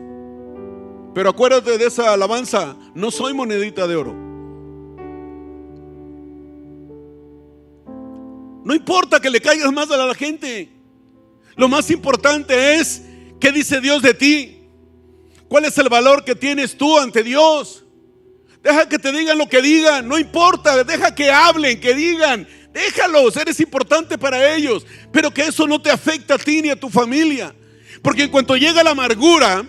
Pero 1.14 1.30
acuérdate 1.30 1.78
de 1.78 1.86
esa 1.86 2.14
alabanza. 2.14 2.76
No 2.96 3.12
soy 3.12 3.36
monedita 3.36 3.86
de 3.86 3.96
oro. 3.96 4.16
No 8.64 8.74
importa 8.74 9.20
que 9.20 9.30
le 9.30 9.40
caigas 9.40 9.72
más 9.72 9.90
a 9.92 9.98
la 9.98 10.16
gente. 10.16 10.77
Lo 11.58 11.68
más 11.68 11.90
importante 11.90 12.76
es 12.76 13.02
qué 13.42 13.52
dice 13.52 13.82
Dios 13.82 14.02
de 14.02 14.14
ti. 14.14 14.60
¿Cuál 15.48 15.66
es 15.66 15.78
el 15.78 15.90
valor 15.90 16.24
que 16.24 16.36
tienes 16.36 16.78
tú 16.78 17.00
ante 17.00 17.24
Dios? 17.24 17.84
Deja 18.64 18.88
que 18.88 19.00
te 19.00 19.12
digan 19.12 19.38
lo 19.38 19.48
que 19.48 19.62
digan, 19.62 20.08
no 20.08 20.20
importa, 20.20 20.84
deja 20.84 21.16
que 21.16 21.32
hablen, 21.32 21.80
que 21.80 21.94
digan, 21.94 22.48
déjalos, 22.74 23.36
eres 23.38 23.60
importante 23.60 24.18
para 24.18 24.54
ellos, 24.56 24.86
pero 25.12 25.32
que 25.34 25.44
eso 25.44 25.66
no 25.68 25.82
te 25.82 25.90
afecte 25.90 26.34
a 26.34 26.38
ti 26.38 26.62
ni 26.62 26.70
a 26.70 26.80
tu 26.80 26.90
familia. 26.90 27.56
Porque 28.02 28.24
en 28.24 28.30
cuanto 28.30 28.56
llega 28.56 28.84
la 28.84 28.92
amargura, 28.92 29.66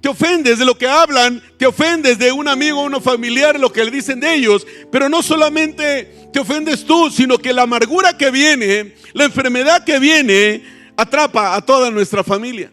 te 0.00 0.08
ofendes 0.08 0.58
de 0.58 0.64
lo 0.64 0.78
que 0.78 0.86
hablan, 0.86 1.42
te 1.58 1.66
ofendes 1.66 2.18
de 2.18 2.30
un 2.30 2.46
amigo 2.46 2.80
o 2.80 2.86
un 2.86 3.02
familiar, 3.02 3.58
lo 3.58 3.72
que 3.72 3.84
le 3.84 3.90
dicen 3.90 4.20
de 4.20 4.34
ellos, 4.34 4.66
pero 4.92 5.08
no 5.08 5.22
solamente 5.22 6.28
te 6.32 6.38
ofendes 6.38 6.84
tú, 6.84 7.10
sino 7.10 7.38
que 7.38 7.52
la 7.52 7.62
amargura 7.62 8.16
que 8.16 8.30
viene, 8.30 8.94
la 9.12 9.24
enfermedad 9.24 9.84
que 9.84 9.98
viene, 9.98 10.75
atrapa 10.96 11.54
a 11.54 11.60
toda 11.60 11.90
nuestra 11.90 12.24
familia. 12.24 12.72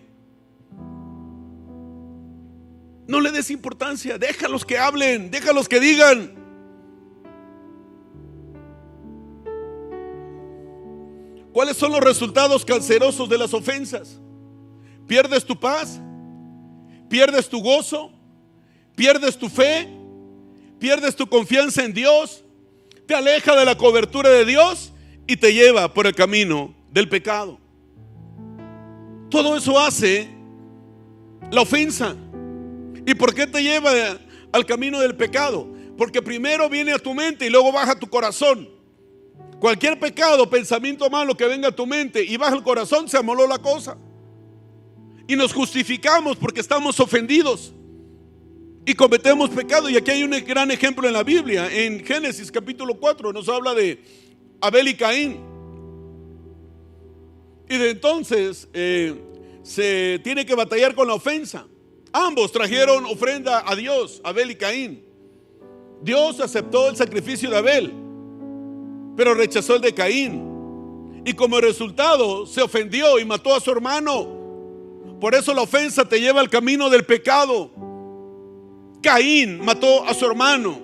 No 3.06 3.20
le 3.20 3.32
des 3.32 3.52
importancia, 3.52 4.18
déjalos 4.18 4.66
que 4.66 4.78
hablen, 4.78 5.30
déjalos 5.30 5.68
que 5.68 5.80
digan. 5.80 6.44
¿Cuáles 11.52 11.78
son 11.78 11.92
los 11.92 12.02
resultados 12.02 12.66
cancerosos 12.66 13.30
de 13.30 13.38
las 13.38 13.54
ofensas? 13.54 14.20
Pierdes 15.06 15.46
tu 15.46 15.60
paz, 15.60 16.00
pierdes 17.10 17.48
tu 17.48 17.62
gozo, 17.62 18.12
pierdes 18.96 19.38
tu 19.38 19.50
fe, 19.50 19.88
pierdes 20.80 21.16
tu 21.16 21.28
confianza 21.28 21.84
en 21.84 21.94
Dios, 21.94 22.44
te 23.06 23.14
aleja 23.14 23.56
de 23.56 23.66
la 23.66 23.78
cobertura 23.78 24.30
de 24.30 24.46
Dios 24.46 24.94
y 25.28 25.38
te 25.38 25.54
lleva 25.54 25.94
por 25.94 26.08
el 26.08 26.16
camino 26.16 26.74
del 26.90 27.08
pecado. 27.08 27.60
Todo 29.34 29.58
eso 29.58 29.80
hace 29.80 30.30
la 31.50 31.62
ofensa. 31.62 32.16
¿Y 33.04 33.16
por 33.16 33.34
qué 33.34 33.48
te 33.48 33.64
lleva 33.64 33.92
al 34.52 34.64
camino 34.64 35.00
del 35.00 35.16
pecado? 35.16 35.68
Porque 35.98 36.22
primero 36.22 36.70
viene 36.70 36.92
a 36.92 37.00
tu 37.00 37.16
mente 37.16 37.48
y 37.48 37.50
luego 37.50 37.72
baja 37.72 37.94
a 37.94 38.00
tu 38.00 38.08
corazón. 38.08 38.70
Cualquier 39.60 40.00
pecado, 40.00 40.48
pensamiento 40.48 41.10
malo 41.10 41.36
que 41.36 41.48
venga 41.48 41.70
a 41.70 41.72
tu 41.72 41.88
mente 41.88 42.24
y 42.24 42.38
baja 42.38 42.56
el 42.56 42.62
corazón, 42.62 43.10
se 43.10 43.18
amoló 43.18 43.48
la 43.48 43.58
cosa. 43.58 43.98
Y 45.28 45.36
nos 45.36 45.52
justificamos 45.52 46.38
porque 46.38 46.60
estamos 46.62 47.00
ofendidos 47.00 47.74
y 48.86 48.94
cometemos 48.94 49.50
pecado. 49.50 49.90
Y 49.90 49.98
aquí 49.98 50.12
hay 50.12 50.24
un 50.24 50.30
gran 50.46 50.70
ejemplo 50.70 51.08
en 51.08 51.14
la 51.14 51.24
Biblia. 51.24 51.74
En 51.74 52.06
Génesis 52.06 52.52
capítulo 52.52 53.00
4 53.00 53.34
nos 53.34 53.50
habla 53.50 53.74
de 53.74 54.00
Abel 54.62 54.90
y 54.90 54.94
Caín. 54.94 55.53
Y 57.74 57.78
de 57.80 57.90
entonces 57.90 58.68
eh, 58.72 59.20
se 59.64 60.20
tiene 60.24 60.46
que 60.46 60.54
batallar 60.54 60.94
con 60.94 61.08
la 61.08 61.16
ofensa. 61.16 61.66
Ambos 62.12 62.52
trajeron 62.52 63.04
ofrenda 63.08 63.64
a 63.66 63.76
Dios, 63.76 64.22
Abel 64.24 64.52
y 64.52 64.56
Caín. 64.56 65.04
Dios 66.04 66.40
aceptó 66.40 66.88
el 66.88 66.96
sacrificio 66.96 67.50
de 67.50 67.58
Abel, 67.58 67.92
pero 69.18 69.34
rechazó 69.34 69.78
el 69.78 69.82
de 69.82 69.92
Caín. 69.92 71.24
Y 71.26 71.34
como 71.34 71.60
resultado 71.60 72.46
se 72.46 72.62
ofendió 72.62 73.18
y 73.18 73.26
mató 73.26 73.56
a 73.56 73.60
su 73.60 73.72
hermano. 73.72 74.28
Por 75.20 75.34
eso 75.34 75.52
la 75.52 75.64
ofensa 75.64 76.08
te 76.08 76.22
lleva 76.22 76.42
al 76.42 76.52
camino 76.52 76.92
del 76.92 77.08
pecado. 77.08 77.72
Caín 79.02 79.60
mató 79.66 80.06
a 80.06 80.14
su 80.14 80.28
hermano. 80.28 80.80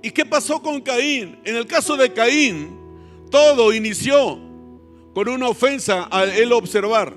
¿Y 0.00 0.10
qué 0.10 0.24
pasó 0.24 0.62
con 0.62 0.80
Caín? 0.80 1.38
En 1.44 1.54
el 1.56 1.66
caso 1.66 1.98
de 1.98 2.10
Caín, 2.14 2.78
todo 3.30 3.74
inició 3.74 4.51
con 5.14 5.28
una 5.28 5.48
ofensa 5.48 6.04
al 6.04 6.30
él 6.30 6.52
observar. 6.52 7.14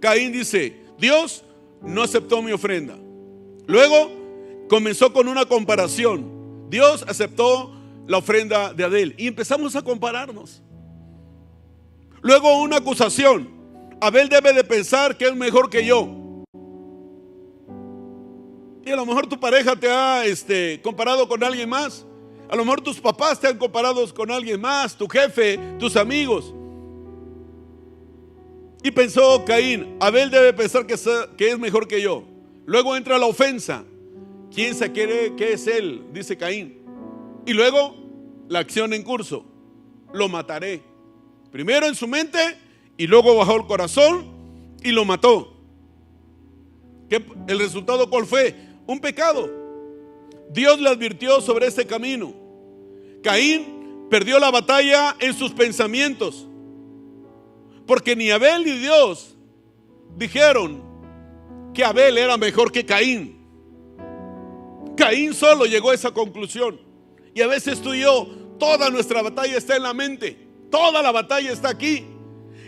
Caín 0.00 0.32
dice, 0.32 0.80
Dios 0.98 1.44
no 1.82 2.02
aceptó 2.02 2.42
mi 2.42 2.52
ofrenda. 2.52 2.96
Luego 3.66 4.10
comenzó 4.68 5.12
con 5.12 5.28
una 5.28 5.44
comparación. 5.46 6.68
Dios 6.70 7.04
aceptó 7.06 7.72
la 8.06 8.18
ofrenda 8.18 8.72
de 8.72 8.84
Adel 8.84 9.14
y 9.18 9.26
empezamos 9.26 9.76
a 9.76 9.82
compararnos. 9.82 10.62
Luego 12.22 12.60
una 12.60 12.76
acusación. 12.76 13.48
Abel 14.00 14.28
debe 14.28 14.52
de 14.52 14.64
pensar 14.64 15.16
que 15.16 15.26
es 15.26 15.36
mejor 15.36 15.68
que 15.68 15.84
yo. 15.84 16.08
Y 18.84 18.90
a 18.90 18.96
lo 18.96 19.04
mejor 19.04 19.26
tu 19.26 19.38
pareja 19.38 19.76
te 19.76 19.90
ha 19.90 20.24
este, 20.24 20.80
comparado 20.82 21.28
con 21.28 21.44
alguien 21.44 21.68
más. 21.68 22.06
A 22.48 22.56
lo 22.56 22.64
mejor 22.64 22.80
tus 22.80 22.98
papás 22.98 23.38
te 23.38 23.46
han 23.46 23.58
comparado 23.58 24.12
con 24.12 24.30
alguien 24.30 24.60
más, 24.60 24.96
tu 24.96 25.06
jefe, 25.06 25.58
tus 25.78 25.96
amigos. 25.96 26.52
Y 28.82 28.90
pensó 28.90 29.44
Caín, 29.44 29.96
Abel 30.00 30.30
debe 30.30 30.52
pensar 30.52 30.86
que, 30.86 30.94
es 30.94 31.58
mejor 31.58 31.86
que 31.86 32.00
yo. 32.00 32.24
Luego 32.64 32.96
entra 32.96 33.18
la 33.18 33.26
ofensa. 33.26 33.84
¿Quién 34.54 34.74
se 34.74 34.90
quiere 34.90 35.36
que 35.36 35.52
es 35.52 35.66
él? 35.66 36.04
Dice 36.12 36.36
Caín. 36.36 36.78
Y 37.46 37.52
luego 37.52 37.94
la 38.48 38.60
acción 38.60 38.92
en 38.94 39.02
curso. 39.02 39.44
Lo 40.12 40.28
mataré. 40.28 40.82
Primero 41.52 41.86
en 41.86 41.94
su 41.94 42.08
mente 42.08 42.38
y 42.96 43.06
luego 43.06 43.36
bajó 43.36 43.56
el 43.56 43.66
corazón 43.66 44.24
y 44.82 44.92
lo 44.92 45.04
mató. 45.04 45.56
¿El 47.10 47.58
resultado 47.58 48.08
cuál 48.08 48.24
fue? 48.24 48.54
Un 48.86 49.00
pecado. 49.00 49.50
Dios 50.50 50.80
le 50.80 50.88
advirtió 50.88 51.40
sobre 51.40 51.66
ese 51.66 51.86
camino. 51.86 52.34
Caín 53.22 54.06
perdió 54.08 54.38
la 54.38 54.50
batalla 54.50 55.16
en 55.18 55.34
sus 55.34 55.52
pensamientos. 55.52 56.46
Porque 57.90 58.14
ni 58.14 58.30
Abel 58.30 58.64
ni 58.64 58.78
Dios 58.78 59.34
dijeron 60.16 60.80
que 61.74 61.84
Abel 61.84 62.18
era 62.18 62.36
mejor 62.36 62.70
que 62.70 62.86
Caín. 62.86 63.44
Caín 64.96 65.34
solo 65.34 65.66
llegó 65.66 65.90
a 65.90 65.94
esa 65.94 66.12
conclusión. 66.12 66.80
Y 67.34 67.42
a 67.42 67.48
veces 67.48 67.82
tú 67.82 67.92
y 67.92 68.02
yo, 68.02 68.28
toda 68.60 68.90
nuestra 68.90 69.22
batalla 69.22 69.58
está 69.58 69.74
en 69.74 69.82
la 69.82 69.92
mente. 69.92 70.38
Toda 70.70 71.02
la 71.02 71.10
batalla 71.10 71.50
está 71.50 71.70
aquí. 71.70 72.04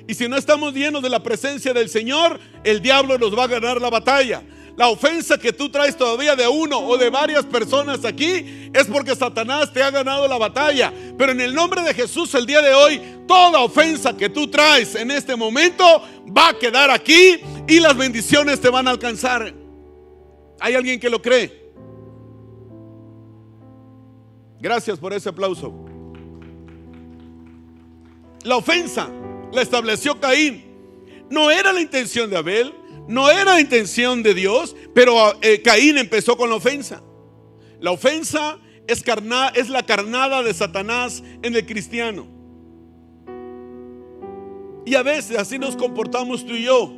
Y 0.08 0.14
si 0.14 0.26
no 0.26 0.36
estamos 0.36 0.74
llenos 0.74 1.04
de 1.04 1.08
la 1.08 1.22
presencia 1.22 1.72
del 1.72 1.88
Señor, 1.88 2.40
el 2.64 2.82
diablo 2.82 3.16
nos 3.16 3.38
va 3.38 3.44
a 3.44 3.46
ganar 3.46 3.80
la 3.80 3.90
batalla. 3.90 4.42
La 4.76 4.88
ofensa 4.88 5.38
que 5.38 5.52
tú 5.52 5.68
traes 5.68 5.96
todavía 5.96 6.34
de 6.34 6.48
uno 6.48 6.78
o 6.78 6.96
de 6.96 7.10
varias 7.10 7.44
personas 7.44 8.04
aquí 8.04 8.70
es 8.72 8.86
porque 8.86 9.14
Satanás 9.14 9.72
te 9.72 9.82
ha 9.82 9.90
ganado 9.90 10.26
la 10.26 10.38
batalla. 10.38 10.92
Pero 11.18 11.32
en 11.32 11.40
el 11.40 11.54
nombre 11.54 11.82
de 11.82 11.92
Jesús 11.92 12.34
el 12.34 12.46
día 12.46 12.62
de 12.62 12.72
hoy, 12.72 13.00
toda 13.28 13.60
ofensa 13.60 14.16
que 14.16 14.28
tú 14.28 14.48
traes 14.48 14.94
en 14.94 15.10
este 15.10 15.36
momento 15.36 15.84
va 16.36 16.50
a 16.50 16.58
quedar 16.58 16.90
aquí 16.90 17.40
y 17.68 17.80
las 17.80 17.96
bendiciones 17.96 18.60
te 18.60 18.70
van 18.70 18.88
a 18.88 18.92
alcanzar. 18.92 19.54
¿Hay 20.58 20.74
alguien 20.74 20.98
que 20.98 21.10
lo 21.10 21.20
cree? 21.20 21.62
Gracias 24.60 24.98
por 24.98 25.12
ese 25.12 25.28
aplauso. 25.28 25.74
La 28.44 28.56
ofensa 28.56 29.10
la 29.52 29.60
estableció 29.60 30.18
Caín. 30.18 30.64
No 31.30 31.50
era 31.50 31.72
la 31.72 31.80
intención 31.80 32.28
de 32.30 32.36
Abel, 32.36 32.74
no 33.08 33.30
era 33.30 33.60
intención 33.60 34.22
de 34.22 34.34
Dios, 34.34 34.76
pero 34.94 35.14
eh, 35.42 35.60
Caín 35.62 35.98
empezó 35.98 36.36
con 36.36 36.50
la 36.50 36.56
ofensa. 36.56 37.02
La 37.80 37.90
ofensa 37.90 38.58
es, 38.86 39.02
es 39.54 39.68
la 39.68 39.84
carnada 39.84 40.42
de 40.42 40.54
Satanás 40.54 41.22
en 41.42 41.54
el 41.56 41.66
cristiano. 41.66 42.26
Y 44.84 44.94
a 44.94 45.02
veces 45.02 45.38
así 45.38 45.58
nos 45.58 45.76
comportamos 45.76 46.44
tú 46.44 46.54
y 46.54 46.64
yo. 46.64 46.94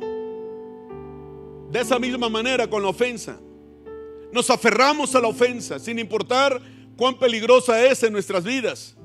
De 1.71 1.81
esa 1.81 1.99
misma 1.99 2.29
manera 2.29 2.69
con 2.69 2.83
la 2.83 2.89
ofensa. 2.89 3.39
Nos 4.31 4.49
aferramos 4.49 5.15
a 5.15 5.21
la 5.21 5.27
ofensa 5.27 5.79
sin 5.79 5.99
importar 5.99 6.61
cuán 6.97 7.17
peligrosa 7.17 7.83
es 7.85 8.03
en 8.03 8.13
nuestras 8.13 8.43
vidas. 8.43 8.95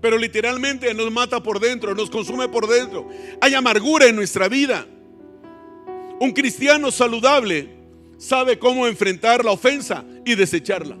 Pero 0.00 0.18
literalmente 0.18 0.92
nos 0.92 1.10
mata 1.10 1.42
por 1.42 1.60
dentro, 1.60 1.94
nos 1.94 2.10
consume 2.10 2.48
por 2.48 2.68
dentro. 2.68 3.08
Hay 3.40 3.54
amargura 3.54 4.06
en 4.06 4.16
nuestra 4.16 4.48
vida. 4.48 4.86
Un 6.20 6.32
cristiano 6.32 6.90
saludable 6.90 7.68
sabe 8.18 8.58
cómo 8.58 8.86
enfrentar 8.86 9.44
la 9.44 9.50
ofensa 9.50 10.04
y 10.24 10.34
desecharla. 10.34 10.96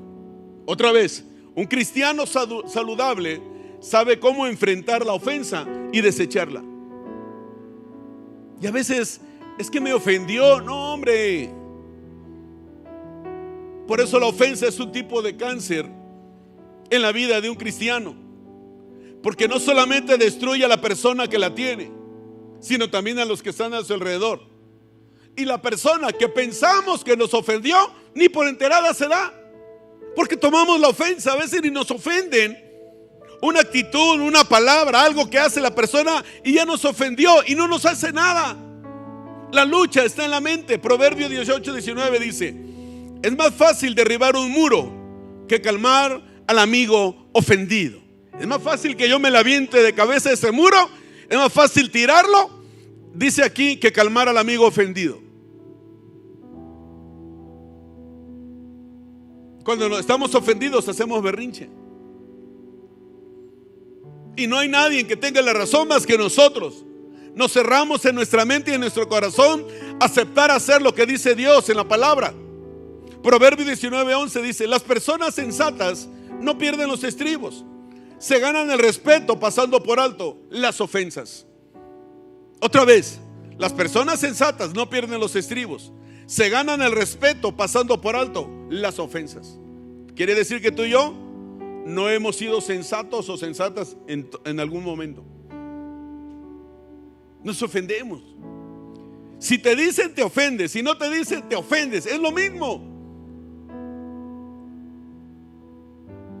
Otra 0.66 0.92
vez, 0.92 1.24
un 1.54 1.66
cristiano 1.66 2.24
saludable 2.26 3.40
sabe 3.80 4.18
cómo 4.18 4.46
enfrentar 4.46 5.04
la 5.04 5.12
ofensa 5.12 5.66
y 5.92 6.00
desecharla. 6.00 6.62
Y 8.60 8.66
a 8.66 8.70
veces 8.70 9.20
es 9.58 9.70
que 9.70 9.80
me 9.80 9.92
ofendió, 9.92 10.60
no 10.60 10.92
hombre. 10.92 11.50
Por 13.86 14.00
eso 14.00 14.18
la 14.18 14.26
ofensa 14.26 14.66
es 14.66 14.80
un 14.80 14.90
tipo 14.90 15.22
de 15.22 15.36
cáncer 15.36 15.86
en 16.90 17.02
la 17.02 17.12
vida 17.12 17.40
de 17.40 17.50
un 17.50 17.56
cristiano. 17.56 18.16
Porque 19.22 19.48
no 19.48 19.58
solamente 19.58 20.18
destruye 20.18 20.64
a 20.64 20.68
la 20.68 20.80
persona 20.80 21.28
que 21.28 21.38
la 21.38 21.54
tiene, 21.54 21.90
sino 22.60 22.90
también 22.90 23.18
a 23.18 23.24
los 23.24 23.42
que 23.42 23.50
están 23.50 23.74
a 23.74 23.84
su 23.84 23.94
alrededor. 23.94 24.53
Y 25.36 25.44
la 25.44 25.60
persona 25.60 26.12
que 26.12 26.28
pensamos 26.28 27.02
que 27.02 27.16
nos 27.16 27.34
ofendió, 27.34 27.76
ni 28.14 28.28
por 28.28 28.46
enterada 28.46 28.94
se 28.94 29.08
da. 29.08 29.32
Porque 30.14 30.36
tomamos 30.36 30.80
la 30.80 30.88
ofensa, 30.88 31.32
a 31.32 31.36
veces 31.36 31.60
ni 31.62 31.70
nos 31.70 31.90
ofenden. 31.90 32.62
Una 33.42 33.60
actitud, 33.60 34.20
una 34.20 34.44
palabra, 34.44 35.02
algo 35.02 35.28
que 35.28 35.38
hace 35.38 35.60
la 35.60 35.74
persona 35.74 36.24
y 36.44 36.54
ya 36.54 36.64
nos 36.64 36.84
ofendió 36.84 37.42
y 37.46 37.54
no 37.54 37.68
nos 37.68 37.84
hace 37.84 38.12
nada. 38.12 38.56
La 39.52 39.64
lucha 39.64 40.04
está 40.04 40.24
en 40.24 40.30
la 40.30 40.40
mente. 40.40 40.78
Proverbio 40.78 41.28
18, 41.28 41.72
19 41.72 42.18
dice, 42.20 42.54
es 43.22 43.36
más 43.36 43.52
fácil 43.54 43.94
derribar 43.94 44.36
un 44.36 44.50
muro 44.50 44.92
que 45.48 45.60
calmar 45.60 46.22
al 46.46 46.58
amigo 46.58 47.28
ofendido. 47.32 48.00
Es 48.38 48.46
más 48.46 48.62
fácil 48.62 48.96
que 48.96 49.08
yo 49.08 49.18
me 49.18 49.30
la 49.30 49.42
de 49.42 49.94
cabeza 49.94 50.32
ese 50.32 50.50
muro. 50.50 50.76
Es 51.28 51.36
más 51.36 51.52
fácil 51.52 51.90
tirarlo, 51.90 52.50
dice 53.14 53.42
aquí, 53.42 53.76
que 53.76 53.92
calmar 53.92 54.28
al 54.28 54.38
amigo 54.38 54.66
ofendido. 54.66 55.23
Cuando 59.64 59.98
estamos 59.98 60.34
ofendidos 60.34 60.86
hacemos 60.88 61.22
berrinche. 61.22 61.70
Y 64.36 64.46
no 64.46 64.58
hay 64.58 64.68
nadie 64.68 65.06
que 65.06 65.16
tenga 65.16 65.40
la 65.40 65.54
razón 65.54 65.88
más 65.88 66.06
que 66.06 66.18
nosotros. 66.18 66.84
Nos 67.34 67.52
cerramos 67.52 68.04
en 68.04 68.14
nuestra 68.14 68.44
mente 68.44 68.70
y 68.70 68.74
en 68.74 68.80
nuestro 68.80 69.08
corazón 69.08 69.64
aceptar 70.00 70.50
hacer 70.50 70.82
lo 70.82 70.94
que 70.94 71.06
dice 71.06 71.34
Dios 71.34 71.68
en 71.70 71.78
la 71.78 71.88
palabra. 71.88 72.34
Proverbio 73.22 73.64
19:11 73.64 74.42
dice, 74.42 74.66
las 74.66 74.82
personas 74.82 75.34
sensatas 75.34 76.08
no 76.40 76.58
pierden 76.58 76.88
los 76.88 77.02
estribos, 77.02 77.64
se 78.18 78.38
ganan 78.38 78.70
el 78.70 78.78
respeto 78.78 79.40
pasando 79.40 79.82
por 79.82 79.98
alto 79.98 80.36
las 80.50 80.80
ofensas. 80.80 81.46
Otra 82.60 82.84
vez, 82.84 83.18
las 83.56 83.72
personas 83.72 84.20
sensatas 84.20 84.74
no 84.74 84.90
pierden 84.90 85.20
los 85.20 85.36
estribos, 85.36 85.90
se 86.26 86.50
ganan 86.50 86.82
el 86.82 86.92
respeto 86.92 87.56
pasando 87.56 88.00
por 88.00 88.14
alto 88.14 88.48
las 88.70 88.98
ofensas. 88.98 89.58
Quiere 90.14 90.34
decir 90.34 90.60
que 90.60 90.72
tú 90.72 90.84
y 90.84 90.90
yo 90.90 91.14
no 91.86 92.08
hemos 92.08 92.36
sido 92.36 92.60
sensatos 92.60 93.28
o 93.28 93.36
sensatas 93.36 93.96
en, 94.06 94.28
en 94.44 94.60
algún 94.60 94.84
momento. 94.84 95.24
Nos 97.42 97.62
ofendemos. 97.62 98.22
Si 99.38 99.58
te 99.58 99.76
dicen, 99.76 100.14
te 100.14 100.22
ofendes. 100.22 100.72
Si 100.72 100.82
no 100.82 100.96
te 100.96 101.10
dicen, 101.10 101.48
te 101.48 101.56
ofendes. 101.56 102.06
Es 102.06 102.18
lo 102.18 102.32
mismo. 102.32 102.82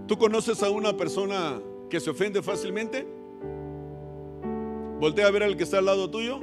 ¿Tú 0.06 0.16
conoces 0.16 0.62
a 0.62 0.70
una 0.70 0.96
persona 0.96 1.60
que 1.90 2.00
se 2.00 2.10
ofende 2.10 2.42
fácilmente? 2.42 3.06
Voltea 5.00 5.26
a 5.26 5.30
ver 5.30 5.42
al 5.42 5.56
que 5.56 5.64
está 5.64 5.78
al 5.78 5.86
lado 5.86 6.08
tuyo. 6.10 6.40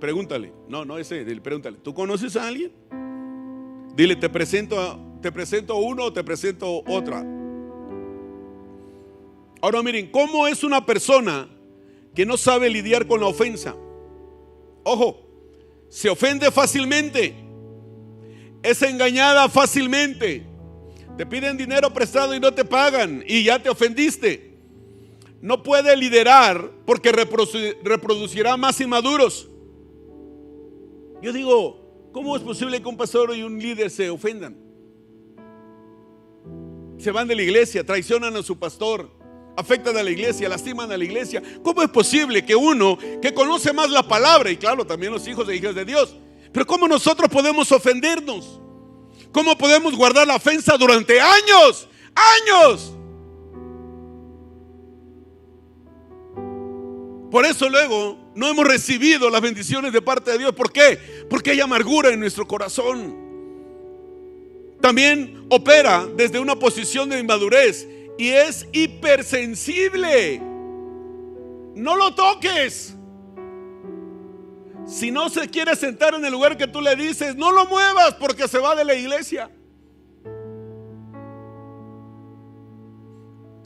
Pregúntale. 0.00 0.52
No, 0.68 0.84
no 0.84 0.96
ese, 0.96 1.24
pregúntale. 1.40 1.78
¿Tú 1.78 1.92
conoces 1.92 2.36
a 2.36 2.46
alguien? 2.46 2.72
Dile, 3.98 4.14
te 4.14 4.28
presento, 4.28 4.96
te 5.20 5.32
presento 5.32 5.74
uno 5.78 6.04
o 6.04 6.12
te 6.12 6.22
presento 6.22 6.84
otra. 6.86 7.26
Ahora 9.60 9.82
miren, 9.82 10.08
¿cómo 10.12 10.46
es 10.46 10.62
una 10.62 10.86
persona 10.86 11.48
que 12.14 12.24
no 12.24 12.36
sabe 12.36 12.70
lidiar 12.70 13.08
con 13.08 13.18
la 13.18 13.26
ofensa? 13.26 13.74
Ojo, 14.84 15.18
se 15.88 16.08
ofende 16.08 16.52
fácilmente, 16.52 17.34
es 18.62 18.80
engañada 18.82 19.48
fácilmente, 19.48 20.46
te 21.16 21.26
piden 21.26 21.56
dinero 21.56 21.92
prestado 21.92 22.36
y 22.36 22.38
no 22.38 22.54
te 22.54 22.64
pagan 22.64 23.24
y 23.26 23.42
ya 23.42 23.60
te 23.60 23.68
ofendiste. 23.68 24.54
No 25.42 25.64
puede 25.64 25.96
liderar 25.96 26.70
porque 26.86 27.10
reproducirá 27.10 28.56
más 28.56 28.80
inmaduros. 28.80 29.48
Yo 31.20 31.32
digo, 31.32 31.87
¿cómo 32.18 32.34
es 32.34 32.42
posible 32.42 32.82
que 32.82 32.88
un 32.88 32.96
pastor 32.96 33.32
y 33.36 33.44
un 33.44 33.60
líder 33.60 33.88
se 33.92 34.10
ofendan? 34.10 34.56
Se 36.98 37.12
van 37.12 37.28
de 37.28 37.36
la 37.36 37.42
iglesia, 37.42 37.86
traicionan 37.86 38.34
a 38.34 38.42
su 38.42 38.58
pastor, 38.58 39.08
afectan 39.56 39.96
a 39.96 40.02
la 40.02 40.10
iglesia, 40.10 40.48
lastiman 40.48 40.90
a 40.90 40.96
la 40.96 41.04
iglesia. 41.04 41.40
¿Cómo 41.62 41.80
es 41.80 41.88
posible 41.90 42.44
que 42.44 42.56
uno 42.56 42.98
que 43.22 43.32
conoce 43.32 43.72
más 43.72 43.88
la 43.90 44.02
palabra, 44.02 44.50
y 44.50 44.56
claro, 44.56 44.84
también 44.84 45.12
los 45.12 45.28
hijos 45.28 45.48
e 45.48 45.54
hijas 45.54 45.76
de 45.76 45.84
Dios, 45.84 46.16
pero 46.52 46.66
cómo 46.66 46.88
nosotros 46.88 47.28
podemos 47.30 47.70
ofendernos? 47.70 48.60
¿Cómo 49.30 49.56
podemos 49.56 49.94
guardar 49.94 50.26
la 50.26 50.34
ofensa 50.34 50.76
durante 50.76 51.20
años? 51.20 51.88
Años. 52.42 52.94
Por 57.30 57.46
eso 57.46 57.68
luego 57.68 58.27
no 58.38 58.46
hemos 58.46 58.68
recibido 58.68 59.28
las 59.30 59.40
bendiciones 59.40 59.92
de 59.92 60.00
parte 60.00 60.30
de 60.30 60.38
Dios. 60.38 60.52
¿Por 60.52 60.70
qué? 60.70 60.96
Porque 61.28 61.50
hay 61.50 61.60
amargura 61.60 62.10
en 62.10 62.20
nuestro 62.20 62.46
corazón. 62.46 63.16
También 64.80 65.44
opera 65.48 66.06
desde 66.14 66.38
una 66.38 66.54
posición 66.54 67.08
de 67.08 67.18
inmadurez 67.18 67.88
y 68.16 68.28
es 68.28 68.68
hipersensible. 68.70 70.40
No 71.74 71.96
lo 71.96 72.14
toques. 72.14 72.94
Si 74.86 75.10
no 75.10 75.30
se 75.30 75.48
quiere 75.48 75.74
sentar 75.74 76.14
en 76.14 76.24
el 76.24 76.30
lugar 76.30 76.56
que 76.56 76.68
tú 76.68 76.80
le 76.80 76.94
dices, 76.94 77.34
no 77.34 77.50
lo 77.50 77.66
muevas 77.66 78.14
porque 78.14 78.46
se 78.46 78.60
va 78.60 78.76
de 78.76 78.84
la 78.84 78.94
iglesia. 78.94 79.50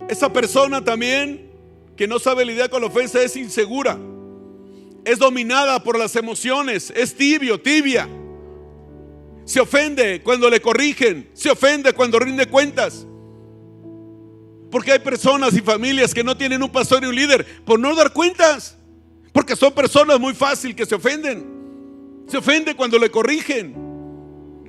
Esa 0.08 0.32
persona 0.32 0.82
también 0.82 1.52
que 1.94 2.08
no 2.08 2.18
sabe 2.18 2.46
lidiar 2.46 2.70
con 2.70 2.80
la 2.80 2.86
ofensa 2.86 3.20
es 3.20 3.36
insegura. 3.36 3.98
Es 5.04 5.18
dominada 5.18 5.82
por 5.82 5.98
las 5.98 6.14
emociones. 6.16 6.92
Es 6.94 7.14
tibio, 7.14 7.60
tibia. 7.60 8.08
Se 9.44 9.60
ofende 9.60 10.22
cuando 10.22 10.48
le 10.48 10.60
corrigen. 10.60 11.28
Se 11.32 11.50
ofende 11.50 11.92
cuando 11.92 12.18
rinde 12.18 12.46
cuentas. 12.46 13.06
Porque 14.70 14.92
hay 14.92 15.00
personas 15.00 15.54
y 15.54 15.60
familias 15.60 16.14
que 16.14 16.24
no 16.24 16.36
tienen 16.36 16.62
un 16.62 16.70
pastor 16.70 17.02
y 17.02 17.06
un 17.06 17.14
líder 17.14 17.44
por 17.64 17.78
no 17.78 17.94
dar 17.94 18.12
cuentas. 18.12 18.78
Porque 19.32 19.56
son 19.56 19.72
personas 19.72 20.20
muy 20.20 20.34
fácil 20.34 20.74
que 20.74 20.86
se 20.86 20.94
ofenden. 20.94 22.24
Se 22.28 22.38
ofende 22.38 22.74
cuando 22.74 22.98
le 22.98 23.10
corrigen. 23.10 23.74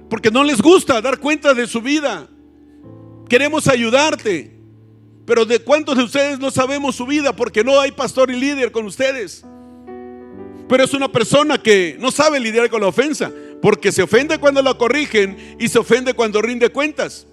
Porque 0.09 0.31
no 0.31 0.43
les 0.43 0.61
gusta 0.61 1.01
dar 1.01 1.19
cuenta 1.19 1.53
de 1.53 1.67
su 1.67 1.81
vida. 1.81 2.27
Queremos 3.29 3.67
ayudarte. 3.67 4.59
Pero 5.25 5.45
de 5.45 5.59
cuántos 5.59 5.95
de 5.95 6.03
ustedes 6.03 6.39
no 6.39 6.51
sabemos 6.51 6.95
su 6.95 7.05
vida 7.05 7.33
porque 7.35 7.63
no 7.63 7.79
hay 7.79 7.91
pastor 7.91 8.29
y 8.29 8.35
líder 8.35 8.71
con 8.71 8.85
ustedes. 8.85 9.45
Pero 10.67 10.83
es 10.83 10.93
una 10.93 11.11
persona 11.11 11.61
que 11.61 11.97
no 11.99 12.11
sabe 12.11 12.39
lidiar 12.39 12.69
con 12.69 12.81
la 12.81 12.87
ofensa. 12.87 13.31
Porque 13.61 13.91
se 13.91 14.03
ofende 14.03 14.37
cuando 14.39 14.61
la 14.61 14.73
corrigen 14.77 15.55
y 15.59 15.67
se 15.67 15.79
ofende 15.79 16.13
cuando 16.13 16.41
rinde 16.41 16.69
cuentas. 16.69 17.27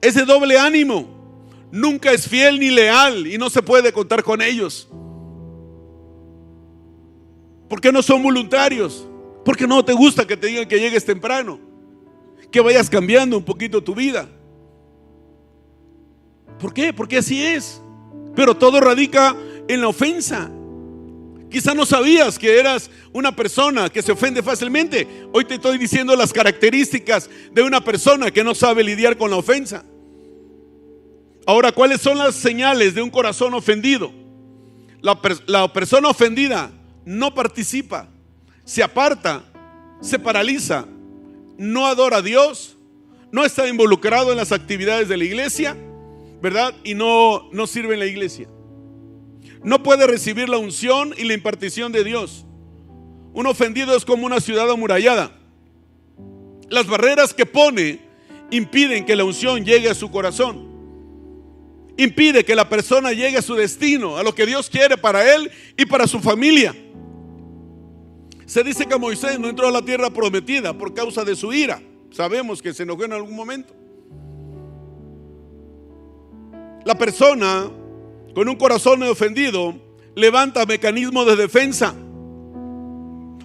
Ese 0.00 0.24
doble 0.24 0.58
ánimo. 0.58 1.16
Nunca 1.70 2.12
es 2.12 2.28
fiel 2.28 2.58
ni 2.58 2.70
leal 2.70 3.26
y 3.26 3.38
no 3.38 3.50
se 3.50 3.62
puede 3.62 3.92
contar 3.92 4.22
con 4.22 4.40
ellos. 4.40 4.88
¿Por 7.68 7.80
qué 7.80 7.90
no 7.90 8.02
son 8.02 8.22
voluntarios? 8.22 9.06
Porque 9.44 9.66
no 9.66 9.84
te 9.84 9.92
gusta 9.92 10.26
que 10.26 10.36
te 10.36 10.46
digan 10.48 10.68
que 10.68 10.80
llegues 10.80 11.04
temprano, 11.04 11.60
que 12.50 12.60
vayas 12.60 12.88
cambiando 12.88 13.36
un 13.36 13.44
poquito 13.44 13.82
tu 13.82 13.94
vida. 13.94 14.28
¿Por 16.58 16.72
qué? 16.72 16.92
Porque 16.92 17.18
así 17.18 17.44
es. 17.44 17.80
Pero 18.34 18.56
todo 18.56 18.80
radica 18.80 19.36
en 19.68 19.80
la 19.80 19.88
ofensa. 19.88 20.50
Quizá 21.50 21.74
no 21.74 21.86
sabías 21.86 22.38
que 22.38 22.58
eras 22.58 22.90
una 23.12 23.34
persona 23.34 23.88
que 23.88 24.02
se 24.02 24.12
ofende 24.12 24.42
fácilmente. 24.42 25.06
Hoy 25.32 25.44
te 25.44 25.54
estoy 25.54 25.78
diciendo 25.78 26.16
las 26.16 26.32
características 26.32 27.30
de 27.52 27.62
una 27.62 27.82
persona 27.82 28.30
que 28.30 28.42
no 28.42 28.54
sabe 28.54 28.82
lidiar 28.82 29.16
con 29.16 29.30
la 29.30 29.36
ofensa. 29.36 29.84
Ahora, 31.46 31.70
¿cuáles 31.70 32.00
son 32.00 32.18
las 32.18 32.34
señales 32.34 32.94
de 32.94 33.02
un 33.02 33.10
corazón 33.10 33.54
ofendido? 33.54 34.12
La, 35.00 35.18
la 35.46 35.72
persona 35.72 36.08
ofendida 36.08 36.72
no 37.04 37.32
participa, 37.32 38.08
se 38.64 38.82
aparta, 38.82 39.44
se 40.00 40.18
paraliza, 40.18 40.86
no 41.56 41.86
adora 41.86 42.16
a 42.16 42.22
Dios, 42.22 42.76
no 43.30 43.44
está 43.44 43.68
involucrado 43.68 44.32
en 44.32 44.38
las 44.38 44.50
actividades 44.50 45.08
de 45.08 45.16
la 45.16 45.24
iglesia, 45.24 45.76
¿verdad? 46.42 46.74
Y 46.82 46.94
no, 46.94 47.48
no 47.52 47.68
sirve 47.68 47.94
en 47.94 48.00
la 48.00 48.06
iglesia. 48.06 48.48
No 49.62 49.82
puede 49.82 50.06
recibir 50.06 50.48
la 50.48 50.58
unción 50.58 51.14
y 51.16 51.24
la 51.24 51.34
impartición 51.34 51.92
de 51.92 52.04
Dios. 52.04 52.44
Un 53.32 53.46
ofendido 53.46 53.96
es 53.96 54.04
como 54.04 54.26
una 54.26 54.40
ciudad 54.40 54.70
amurallada. 54.70 55.32
Las 56.68 56.86
barreras 56.86 57.34
que 57.34 57.46
pone 57.46 58.00
impiden 58.50 59.04
que 59.04 59.16
la 59.16 59.24
unción 59.24 59.64
llegue 59.64 59.90
a 59.90 59.94
su 59.94 60.10
corazón. 60.10 60.66
Impide 61.96 62.44
que 62.44 62.54
la 62.54 62.68
persona 62.68 63.12
llegue 63.12 63.38
a 63.38 63.42
su 63.42 63.54
destino, 63.54 64.16
a 64.16 64.22
lo 64.22 64.34
que 64.34 64.46
Dios 64.46 64.68
quiere 64.68 64.96
para 64.96 65.34
él 65.34 65.50
y 65.76 65.86
para 65.86 66.06
su 66.06 66.20
familia. 66.20 66.74
Se 68.44 68.62
dice 68.62 68.86
que 68.86 68.96
Moisés 68.96 69.40
no 69.40 69.48
entró 69.48 69.66
a 69.68 69.72
la 69.72 69.82
tierra 69.82 70.10
prometida 70.10 70.76
por 70.76 70.94
causa 70.94 71.24
de 71.24 71.34
su 71.34 71.52
ira. 71.52 71.82
Sabemos 72.12 72.62
que 72.62 72.72
se 72.72 72.84
enojó 72.84 73.04
en 73.04 73.12
algún 73.12 73.34
momento. 73.34 73.74
La 76.84 76.96
persona 76.96 77.68
con 78.36 78.50
un 78.50 78.56
corazón 78.56 79.02
ofendido 79.04 79.74
levanta 80.14 80.66
mecanismos 80.66 81.26
de 81.26 81.36
defensa. 81.36 81.94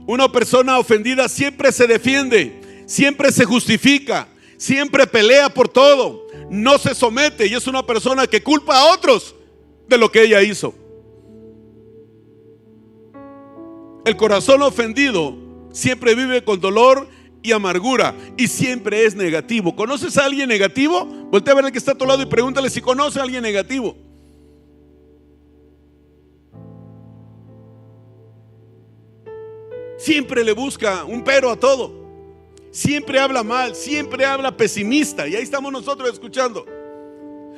Una 0.06 0.30
persona 0.30 0.80
ofendida 0.80 1.30
siempre 1.30 1.71
se 1.71 1.88
defiende, 1.88 2.84
siempre 2.88 3.32
se 3.32 3.45
justifica, 3.45 4.27
siempre 4.58 5.08
pelea 5.08 5.47
por 5.47 5.69
todo, 5.69 6.27
no 6.49 6.77
se 6.77 6.93
somete 6.93 7.47
y 7.47 7.54
es 7.54 7.67
una 7.67 7.88
persona 7.88 8.27
que 8.27 8.43
culpa 8.43 8.80
a 8.80 8.93
otros 8.93 9.34
de 9.88 9.97
lo 9.97 10.12
que 10.12 10.23
ella 10.23 10.41
hizo. 10.41 10.75
El 14.04 14.17
corazón 14.17 14.62
ofendido 14.62 15.38
siempre 15.71 16.15
vive 16.15 16.43
con 16.43 16.60
dolor 16.60 17.08
y 17.41 17.54
amargura 17.54 18.13
y 18.36 18.49
siempre 18.49 19.06
es 19.06 19.15
negativo. 19.15 19.73
¿Conoces 19.73 20.17
a 20.17 20.25
alguien 20.25 20.49
negativo? 20.49 21.06
Voltea 21.06 21.54
a 21.54 21.56
ver 21.56 21.65
al 21.67 21.71
que 21.71 21.77
está 21.77 21.93
a 21.93 21.97
tu 21.97 22.06
lado 22.06 22.21
y 22.21 22.25
pregúntale 22.25 22.69
si 22.69 22.82
conoce 22.82 23.21
a 23.21 23.23
alguien 23.23 23.41
negativo. 23.41 24.11
Siempre 30.02 30.44
le 30.44 30.54
busca 30.54 31.04
un 31.04 31.24
pero 31.24 31.52
a 31.52 31.56
todo. 31.56 31.94
Siempre 32.72 33.20
habla 33.20 33.44
mal, 33.44 33.76
siempre 33.76 34.26
habla 34.26 34.58
pesimista. 34.58 35.28
Y 35.28 35.36
ahí 35.36 35.44
estamos 35.44 35.72
nosotros 35.72 36.10
escuchando 36.12 36.66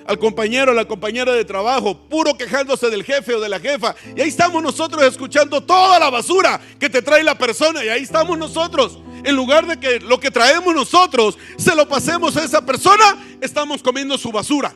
al 0.06 0.20
compañero, 0.20 0.74
a 0.74 0.76
la 0.76 0.84
compañera 0.84 1.32
de 1.32 1.46
trabajo, 1.46 1.98
puro 2.10 2.36
quejándose 2.36 2.90
del 2.90 3.06
jefe 3.06 3.34
o 3.34 3.40
de 3.40 3.48
la 3.48 3.62
jefa. 3.62 3.96
Y 4.14 4.20
ahí 4.20 4.28
estamos 4.28 4.62
nosotros 4.62 5.02
escuchando 5.04 5.64
toda 5.64 5.98
la 5.98 6.10
basura 6.10 6.60
que 6.78 6.90
te 6.90 7.02
trae 7.02 7.24
la 7.24 7.38
persona. 7.38 7.82
Y 7.86 7.88
ahí 7.88 8.04
estamos 8.04 8.38
nosotros. 8.38 9.00
En 9.24 9.38
lugar 9.38 9.66
de 9.66 9.80
que 9.80 10.02
lo 10.02 10.20
que 10.20 10.30
traemos 10.30 10.76
nosotros 10.76 11.38
se 11.58 11.74
lo 11.74 11.88
pasemos 11.88 12.36
a 12.36 12.44
esa 12.44 12.66
persona, 12.66 13.26
estamos 13.40 13.82
comiendo 13.82 14.18
su 14.18 14.34
basura. 14.34 14.76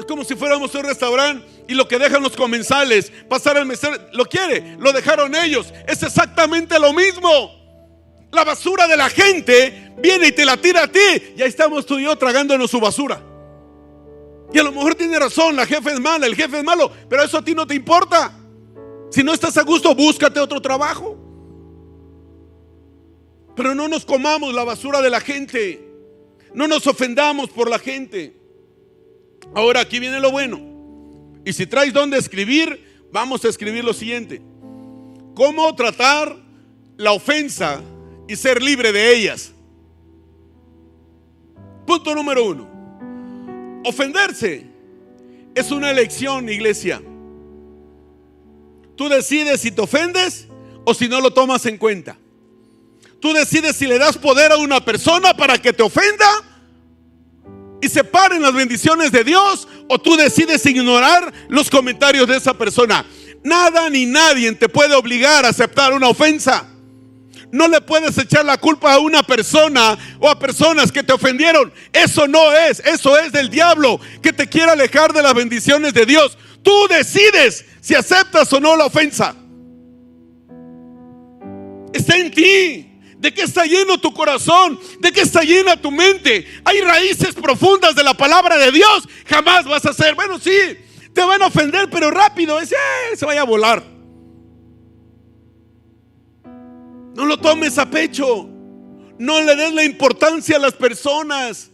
Es 0.00 0.06
como 0.06 0.24
si 0.24 0.34
fuéramos 0.34 0.74
a 0.74 0.78
un 0.78 0.84
restaurante 0.86 1.46
y 1.68 1.74
lo 1.74 1.86
que 1.86 1.98
dejan 1.98 2.22
los 2.22 2.34
comensales 2.34 3.12
pasar 3.28 3.58
al 3.58 3.66
mesero, 3.66 3.98
lo 4.14 4.24
quiere, 4.24 4.78
lo 4.78 4.94
dejaron 4.94 5.34
ellos. 5.34 5.74
Es 5.86 6.02
exactamente 6.02 6.78
lo 6.78 6.94
mismo. 6.94 7.52
La 8.32 8.42
basura 8.42 8.88
de 8.88 8.96
la 8.96 9.10
gente 9.10 9.92
viene 9.98 10.28
y 10.28 10.32
te 10.32 10.46
la 10.46 10.56
tira 10.56 10.84
a 10.84 10.88
ti. 10.88 11.34
Y 11.36 11.42
ahí 11.42 11.48
estamos 11.48 11.84
tú 11.84 11.98
y 11.98 12.04
yo 12.04 12.16
tragándonos 12.16 12.70
su 12.70 12.80
basura. 12.80 13.22
Y 14.54 14.58
a 14.58 14.62
lo 14.62 14.72
mejor 14.72 14.94
tiene 14.94 15.18
razón, 15.18 15.54
la 15.54 15.66
jefe 15.66 15.92
es 15.92 16.00
mala, 16.00 16.24
el 16.24 16.34
jefe 16.34 16.60
es 16.60 16.64
malo, 16.64 16.90
pero 17.06 17.22
eso 17.22 17.36
a 17.36 17.44
ti 17.44 17.54
no 17.54 17.66
te 17.66 17.74
importa. 17.74 18.32
Si 19.10 19.22
no 19.22 19.34
estás 19.34 19.58
a 19.58 19.64
gusto, 19.64 19.94
búscate 19.94 20.40
otro 20.40 20.62
trabajo. 20.62 21.18
Pero 23.54 23.74
no 23.74 23.86
nos 23.86 24.06
comamos 24.06 24.54
la 24.54 24.64
basura 24.64 25.02
de 25.02 25.10
la 25.10 25.20
gente. 25.20 25.86
No 26.54 26.66
nos 26.66 26.86
ofendamos 26.86 27.50
por 27.50 27.68
la 27.68 27.78
gente. 27.78 28.39
Ahora 29.54 29.80
aquí 29.80 29.98
viene 29.98 30.20
lo 30.20 30.30
bueno. 30.30 30.60
Y 31.44 31.52
si 31.52 31.66
traes 31.66 31.92
dónde 31.92 32.18
escribir, 32.18 33.08
vamos 33.12 33.44
a 33.44 33.48
escribir 33.48 33.84
lo 33.84 33.92
siguiente. 33.92 34.40
¿Cómo 35.34 35.74
tratar 35.74 36.36
la 36.96 37.12
ofensa 37.12 37.80
y 38.28 38.36
ser 38.36 38.62
libre 38.62 38.92
de 38.92 39.14
ellas? 39.14 39.52
Punto 41.86 42.14
número 42.14 42.44
uno. 42.44 42.68
Ofenderse 43.84 44.66
es 45.54 45.70
una 45.70 45.90
elección, 45.90 46.48
iglesia. 46.48 47.02
Tú 48.96 49.08
decides 49.08 49.62
si 49.62 49.70
te 49.70 49.80
ofendes 49.80 50.46
o 50.84 50.94
si 50.94 51.08
no 51.08 51.20
lo 51.20 51.32
tomas 51.32 51.64
en 51.66 51.78
cuenta. 51.78 52.18
Tú 53.18 53.32
decides 53.32 53.76
si 53.76 53.86
le 53.86 53.98
das 53.98 54.16
poder 54.16 54.52
a 54.52 54.58
una 54.58 54.84
persona 54.84 55.34
para 55.34 55.58
que 55.58 55.72
te 55.72 55.82
ofenda 55.82 56.49
y 57.80 57.88
separen 57.88 58.42
las 58.42 58.52
bendiciones 58.52 59.12
de 59.12 59.24
Dios 59.24 59.66
o 59.88 59.98
tú 59.98 60.16
decides 60.16 60.64
ignorar 60.66 61.32
los 61.48 61.70
comentarios 61.70 62.28
de 62.28 62.36
esa 62.36 62.54
persona. 62.54 63.04
Nada 63.42 63.88
ni 63.88 64.06
nadie 64.06 64.52
te 64.52 64.68
puede 64.68 64.94
obligar 64.94 65.44
a 65.44 65.48
aceptar 65.48 65.92
una 65.92 66.08
ofensa. 66.08 66.66
No 67.52 67.66
le 67.66 67.80
puedes 67.80 68.16
echar 68.16 68.44
la 68.44 68.58
culpa 68.58 68.94
a 68.94 68.98
una 69.00 69.22
persona 69.22 69.98
o 70.20 70.28
a 70.28 70.38
personas 70.38 70.92
que 70.92 71.02
te 71.02 71.12
ofendieron. 71.12 71.72
Eso 71.92 72.28
no 72.28 72.52
es, 72.52 72.80
eso 72.80 73.18
es 73.18 73.32
del 73.32 73.50
diablo 73.50 73.98
que 74.22 74.32
te 74.32 74.48
quiere 74.48 74.70
alejar 74.70 75.12
de 75.12 75.22
las 75.22 75.34
bendiciones 75.34 75.92
de 75.92 76.06
Dios. 76.06 76.38
Tú 76.62 76.72
decides 76.88 77.64
si 77.80 77.94
aceptas 77.94 78.52
o 78.52 78.60
no 78.60 78.76
la 78.76 78.86
ofensa. 78.86 79.34
Está 81.92 82.16
en 82.16 82.30
ti. 82.30 82.89
¿De 83.20 83.34
qué 83.34 83.42
está 83.42 83.66
lleno 83.66 84.00
tu 84.00 84.14
corazón? 84.14 84.80
¿De 84.98 85.12
qué 85.12 85.20
está 85.20 85.42
llena 85.42 85.76
tu 85.76 85.90
mente? 85.90 86.46
Hay 86.64 86.80
raíces 86.80 87.34
profundas 87.34 87.94
de 87.94 88.02
la 88.02 88.14
palabra 88.14 88.56
de 88.56 88.72
Dios. 88.72 89.06
Jamás 89.26 89.66
vas 89.66 89.84
a 89.84 89.92
ser, 89.92 90.14
bueno, 90.14 90.38
sí, 90.38 90.58
te 91.12 91.22
van 91.22 91.42
a 91.42 91.48
ofender, 91.48 91.90
pero 91.90 92.10
rápido, 92.10 92.58
ese 92.58 92.76
eh, 92.76 93.16
se 93.16 93.26
vaya 93.26 93.42
a 93.42 93.44
volar. 93.44 93.84
No 97.14 97.26
lo 97.26 97.38
tomes 97.38 97.76
a 97.76 97.90
pecho. 97.90 98.48
No 99.18 99.42
le 99.42 99.54
des 99.54 99.74
la 99.74 99.84
importancia 99.84 100.56
a 100.56 100.60
las 100.60 100.72
personas. 100.72 101.70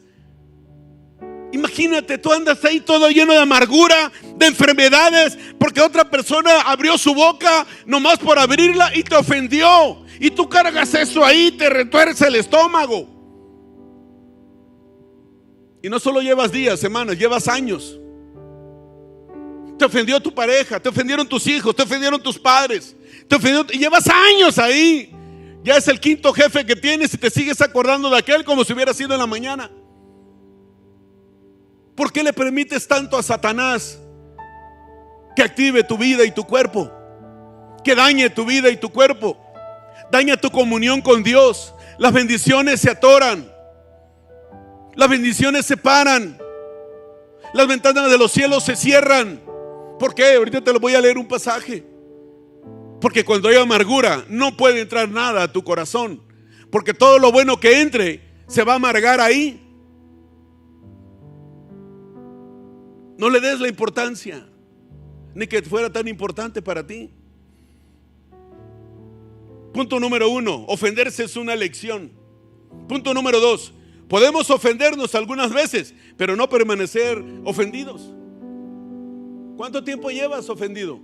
Imagínate, 1.52 2.18
tú 2.18 2.32
andas 2.32 2.64
ahí 2.64 2.80
todo 2.80 3.08
lleno 3.08 3.34
de 3.34 3.38
amargura, 3.38 4.10
de 4.34 4.46
enfermedades, 4.46 5.38
porque 5.60 5.80
otra 5.80 6.10
persona 6.10 6.62
abrió 6.62 6.98
su 6.98 7.14
boca 7.14 7.64
nomás 7.86 8.18
por 8.18 8.36
abrirla 8.36 8.90
y 8.96 9.04
te 9.04 9.14
ofendió. 9.14 10.04
Y 10.18 10.30
tú 10.30 10.48
cargas 10.48 10.94
eso 10.94 11.24
ahí, 11.24 11.52
te 11.52 11.68
retuerce 11.68 12.26
el 12.26 12.36
estómago. 12.36 13.08
Y 15.82 15.88
no 15.88 16.00
solo 16.00 16.20
llevas 16.20 16.50
días, 16.50 16.80
semanas, 16.80 17.18
llevas 17.18 17.48
años. 17.48 17.98
Te 19.78 19.84
ofendió 19.84 20.20
tu 20.20 20.34
pareja, 20.34 20.80
te 20.80 20.88
ofendieron 20.88 21.28
tus 21.28 21.46
hijos, 21.46 21.76
te 21.76 21.82
ofendieron 21.82 22.22
tus 22.22 22.38
padres, 22.38 22.96
te 23.28 23.36
ofendió, 23.36 23.66
y 23.70 23.78
llevas 23.78 24.08
años 24.08 24.58
ahí. 24.58 25.12
Ya 25.62 25.76
es 25.76 25.86
el 25.88 26.00
quinto 26.00 26.32
jefe 26.32 26.64
que 26.64 26.76
tienes 26.76 27.12
y 27.12 27.18
te 27.18 27.28
sigues 27.28 27.60
acordando 27.60 28.08
de 28.08 28.18
aquel 28.18 28.44
como 28.44 28.64
si 28.64 28.72
hubiera 28.72 28.94
sido 28.94 29.12
en 29.12 29.20
la 29.20 29.26
mañana. 29.26 29.70
¿Por 31.94 32.12
qué 32.12 32.22
le 32.22 32.32
permites 32.32 32.86
tanto 32.86 33.16
a 33.16 33.22
Satanás 33.22 33.98
que 35.34 35.42
active 35.42 35.82
tu 35.82 35.98
vida 35.98 36.24
y 36.24 36.30
tu 36.30 36.44
cuerpo? 36.44 36.90
Que 37.82 37.94
dañe 37.94 38.30
tu 38.30 38.44
vida 38.44 38.70
y 38.70 38.76
tu 38.76 38.90
cuerpo. 38.90 39.36
Daña 40.10 40.36
tu 40.36 40.50
comunión 40.50 41.00
con 41.00 41.22
Dios. 41.22 41.74
Las 41.98 42.12
bendiciones 42.12 42.80
se 42.80 42.90
atoran. 42.90 43.50
Las 44.94 45.08
bendiciones 45.08 45.66
se 45.66 45.76
paran. 45.76 46.38
Las 47.52 47.66
ventanas 47.66 48.10
de 48.10 48.18
los 48.18 48.32
cielos 48.32 48.64
se 48.64 48.76
cierran. 48.76 49.42
¿Por 49.98 50.14
qué? 50.14 50.34
Ahorita 50.34 50.60
te 50.60 50.72
lo 50.72 50.80
voy 50.80 50.94
a 50.94 51.00
leer 51.00 51.18
un 51.18 51.26
pasaje. 51.26 51.84
Porque 53.00 53.24
cuando 53.24 53.48
hay 53.48 53.56
amargura 53.56 54.24
no 54.28 54.56
puede 54.56 54.80
entrar 54.80 55.08
nada 55.08 55.44
a 55.44 55.52
tu 55.52 55.62
corazón. 55.62 56.22
Porque 56.70 56.94
todo 56.94 57.18
lo 57.18 57.32
bueno 57.32 57.58
que 57.60 57.80
entre 57.80 58.22
se 58.46 58.64
va 58.64 58.74
a 58.74 58.76
amargar 58.76 59.20
ahí. 59.20 59.62
No 63.18 63.30
le 63.30 63.40
des 63.40 63.60
la 63.60 63.68
importancia, 63.68 64.46
ni 65.34 65.46
que 65.46 65.62
fuera 65.62 65.90
tan 65.90 66.06
importante 66.06 66.60
para 66.60 66.86
ti. 66.86 67.14
Punto 69.76 70.00
número 70.00 70.30
uno, 70.30 70.64
ofenderse 70.68 71.24
es 71.24 71.36
una 71.36 71.54
lección. 71.54 72.10
Punto 72.88 73.12
número 73.12 73.40
dos, 73.40 73.74
podemos 74.08 74.48
ofendernos 74.48 75.14
algunas 75.14 75.52
veces, 75.52 75.94
pero 76.16 76.34
no 76.34 76.48
permanecer 76.48 77.22
ofendidos. 77.44 78.10
¿Cuánto 79.58 79.84
tiempo 79.84 80.08
llevas 80.08 80.48
ofendido? 80.48 80.98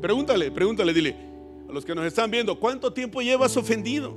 Pregúntale, 0.00 0.52
pregúntale, 0.52 0.94
dile 0.94 1.16
a 1.68 1.72
los 1.72 1.84
que 1.84 1.92
nos 1.92 2.06
están 2.06 2.30
viendo, 2.30 2.60
¿cuánto 2.60 2.92
tiempo 2.92 3.20
llevas 3.20 3.56
ofendido? 3.56 4.14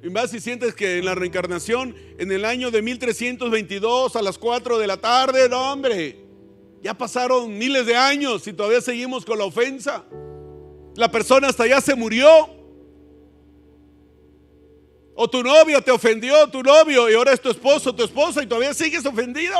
Y 0.00 0.10
más 0.10 0.30
si 0.30 0.38
sientes 0.38 0.76
que 0.76 0.98
en 0.98 1.06
la 1.06 1.16
reencarnación, 1.16 1.96
en 2.18 2.30
el 2.30 2.44
año 2.44 2.70
de 2.70 2.82
1322 2.82 4.14
a 4.14 4.22
las 4.22 4.38
4 4.38 4.78
de 4.78 4.86
la 4.86 4.98
tarde, 4.98 5.48
no 5.48 5.72
hombre, 5.72 6.20
Ya 6.84 6.94
pasaron 6.94 7.58
miles 7.58 7.84
de 7.84 7.96
años 7.96 8.46
y 8.46 8.52
todavía 8.52 8.80
seguimos 8.80 9.24
con 9.24 9.38
la 9.38 9.44
ofensa. 9.44 10.04
La 10.94 11.10
persona 11.10 11.48
hasta 11.48 11.66
ya 11.66 11.80
se 11.80 11.94
murió. 11.94 12.28
O 15.16 15.28
tu 15.28 15.42
novia 15.42 15.80
te 15.80 15.90
ofendió, 15.90 16.48
tu 16.48 16.62
novio, 16.62 17.08
y 17.08 17.14
ahora 17.14 17.32
es 17.32 17.40
tu 17.40 17.48
esposo, 17.48 17.94
tu 17.94 18.02
esposa, 18.02 18.42
y 18.42 18.46
todavía 18.46 18.74
sigues 18.74 19.06
ofendido. 19.06 19.54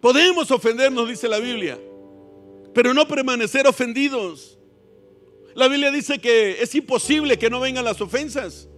Podemos 0.00 0.50
ofendernos, 0.50 1.08
dice 1.08 1.26
la 1.28 1.38
Biblia, 1.38 1.78
pero 2.74 2.92
no 2.92 3.08
permanecer 3.08 3.66
ofendidos. 3.66 4.58
La 5.54 5.68
Biblia 5.68 5.90
dice 5.90 6.18
que 6.18 6.62
es 6.62 6.74
imposible 6.74 7.38
que 7.38 7.48
no 7.48 7.60
vengan 7.60 7.86
las 7.86 8.00
ofensas. 8.02 8.68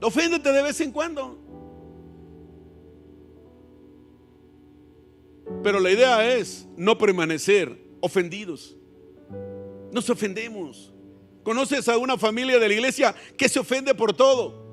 Oféndete 0.00 0.50
de 0.52 0.62
vez 0.62 0.80
en 0.80 0.92
cuando. 0.92 1.43
Pero 5.62 5.80
la 5.80 5.90
idea 5.90 6.34
es 6.36 6.66
no 6.76 6.96
permanecer 6.96 7.76
ofendidos. 8.00 8.76
Nos 9.92 10.08
ofendemos. 10.10 10.92
¿Conoces 11.42 11.88
a 11.88 11.98
una 11.98 12.16
familia 12.16 12.58
de 12.58 12.68
la 12.68 12.74
iglesia 12.74 13.14
que 13.36 13.48
se 13.48 13.58
ofende 13.58 13.94
por 13.94 14.12
todo? 14.14 14.64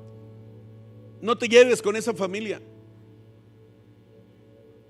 No 1.20 1.36
te 1.36 1.48
lleves 1.48 1.82
con 1.82 1.94
esa 1.96 2.14
familia. 2.14 2.60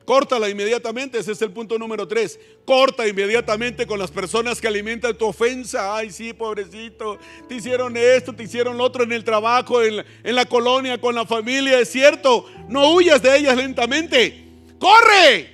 Córtala 0.05 0.49
inmediatamente, 0.49 1.19
ese 1.19 1.33
es 1.33 1.43
el 1.43 1.53
punto 1.53 1.79
número 1.79 2.07
tres. 2.09 2.39
Corta 2.65 3.07
inmediatamente 3.07 3.87
con 3.87 3.99
las 3.99 4.11
personas 4.11 4.61
que 4.61 4.67
alimentan 4.67 5.17
tu 5.17 5.27
ofensa. 5.27 5.97
Ay, 5.97 6.11
sí, 6.11 6.33
pobrecito, 6.33 7.19
te 7.49 7.57
hicieron 7.57 7.97
esto, 7.97 8.33
te 8.33 8.43
hicieron 8.45 8.77
lo 8.77 8.85
otro 8.85 9.05
en 9.05 9.13
el 9.13 9.23
trabajo, 9.23 9.83
en 9.83 9.99
la, 9.99 10.05
en 10.25 10.35
la 10.35 10.45
colonia, 10.45 11.01
con 11.01 11.15
la 11.15 11.25
familia. 11.25 11.79
Es 11.79 11.91
cierto, 11.91 12.47
no 12.69 12.95
huyas 12.95 13.23
de 13.23 13.39
ellas 13.39 13.57
lentamente. 13.57 14.45
¡Corre! 14.79 15.52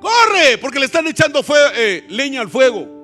¡Corre! 0.00 0.58
Porque 0.58 0.78
le 0.78 0.86
están 0.86 1.06
echando 1.06 1.44
eh, 1.74 2.04
leña 2.08 2.40
al 2.40 2.48
fuego. 2.48 2.98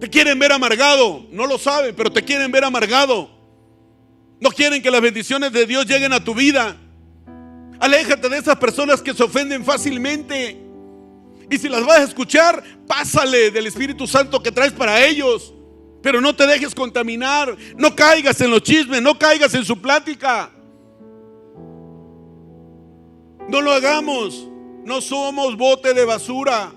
Te 0.00 0.08
quieren 0.08 0.38
ver 0.38 0.52
amargado, 0.52 1.26
no 1.30 1.46
lo 1.46 1.58
saben, 1.58 1.94
pero 1.94 2.10
te 2.10 2.24
quieren 2.24 2.50
ver 2.50 2.64
amargado. 2.64 3.30
No 4.40 4.50
quieren 4.50 4.80
que 4.82 4.90
las 4.90 5.02
bendiciones 5.02 5.52
de 5.52 5.66
Dios 5.66 5.84
lleguen 5.86 6.14
a 6.14 6.24
tu 6.24 6.34
vida. 6.34 6.76
Aléjate 7.78 8.28
de 8.28 8.38
esas 8.38 8.56
personas 8.56 9.02
que 9.02 9.12
se 9.12 9.22
ofenden 9.22 9.64
fácilmente. 9.64 10.58
Y 11.50 11.58
si 11.58 11.68
las 11.68 11.84
vas 11.84 11.98
a 11.98 12.04
escuchar, 12.04 12.62
pásale 12.86 13.50
del 13.50 13.66
Espíritu 13.66 14.06
Santo 14.06 14.42
que 14.42 14.52
traes 14.52 14.72
para 14.72 15.04
ellos. 15.04 15.52
Pero 16.02 16.20
no 16.20 16.34
te 16.34 16.46
dejes 16.46 16.74
contaminar. 16.74 17.54
No 17.76 17.94
caigas 17.94 18.40
en 18.40 18.50
los 18.50 18.62
chismes, 18.62 19.02
no 19.02 19.18
caigas 19.18 19.52
en 19.52 19.64
su 19.66 19.80
plática. 19.80 20.50
No 23.50 23.60
lo 23.60 23.72
hagamos. 23.72 24.48
No 24.84 25.00
somos 25.00 25.56
bote 25.56 25.92
de 25.92 26.04
basura. 26.04 26.72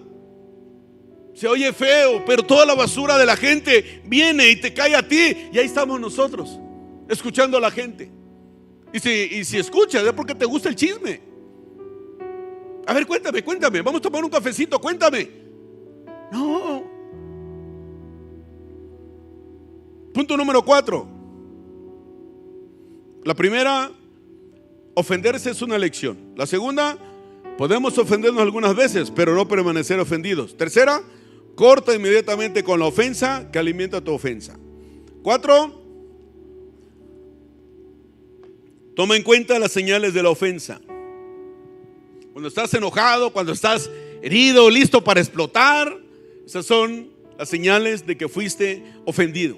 Se 1.33 1.47
oye 1.47 1.71
feo, 1.73 2.23
pero 2.25 2.43
toda 2.43 2.65
la 2.65 2.75
basura 2.75 3.17
de 3.17 3.25
la 3.25 3.35
gente 3.35 4.01
viene 4.05 4.49
y 4.49 4.55
te 4.55 4.73
cae 4.73 4.95
a 4.95 5.07
ti. 5.07 5.49
Y 5.51 5.57
ahí 5.57 5.65
estamos 5.65 5.99
nosotros, 5.99 6.59
escuchando 7.09 7.57
a 7.57 7.61
la 7.61 7.71
gente. 7.71 8.11
Y 8.91 8.99
si, 8.99 9.09
y 9.09 9.45
si 9.45 9.57
escuchas, 9.57 10.03
es 10.03 10.13
porque 10.13 10.35
te 10.35 10.45
gusta 10.45 10.69
el 10.69 10.75
chisme. 10.75 11.21
A 12.85 12.93
ver, 12.93 13.07
cuéntame, 13.07 13.43
cuéntame. 13.43 13.81
Vamos 13.81 13.99
a 13.99 14.03
tomar 14.03 14.23
un 14.23 14.29
cafecito, 14.29 14.79
cuéntame. 14.79 15.29
No. 16.31 16.83
Punto 20.13 20.37
número 20.37 20.63
cuatro. 20.63 21.07
La 23.23 23.33
primera, 23.33 23.89
ofenderse 24.93 25.51
es 25.51 25.61
una 25.61 25.77
lección. 25.77 26.33
La 26.35 26.45
segunda, 26.45 26.97
podemos 27.57 27.97
ofendernos 27.97 28.41
algunas 28.41 28.75
veces, 28.75 29.11
pero 29.11 29.35
no 29.35 29.47
permanecer 29.47 29.99
ofendidos. 29.99 30.57
Tercera, 30.57 31.01
corta 31.55 31.93
inmediatamente 31.93 32.63
con 32.63 32.79
la 32.79 32.85
ofensa 32.85 33.49
que 33.51 33.59
alimenta 33.59 34.01
tu 34.01 34.13
ofensa. 34.13 34.57
Cuatro, 35.21 35.83
Toma 38.95 39.15
en 39.15 39.23
cuenta 39.23 39.57
las 39.57 39.71
señales 39.71 40.13
de 40.13 40.21
la 40.21 40.29
ofensa. 40.29 40.79
Cuando 42.31 42.47
estás 42.47 42.73
enojado, 42.73 43.33
cuando 43.33 43.51
estás 43.51 43.89
herido, 44.21 44.69
listo 44.69 45.03
para 45.03 45.19
explotar, 45.19 45.97
esas 46.45 46.65
son 46.65 47.09
las 47.37 47.49
señales 47.49 48.05
de 48.05 48.17
que 48.17 48.27
fuiste 48.27 48.83
ofendido. 49.05 49.57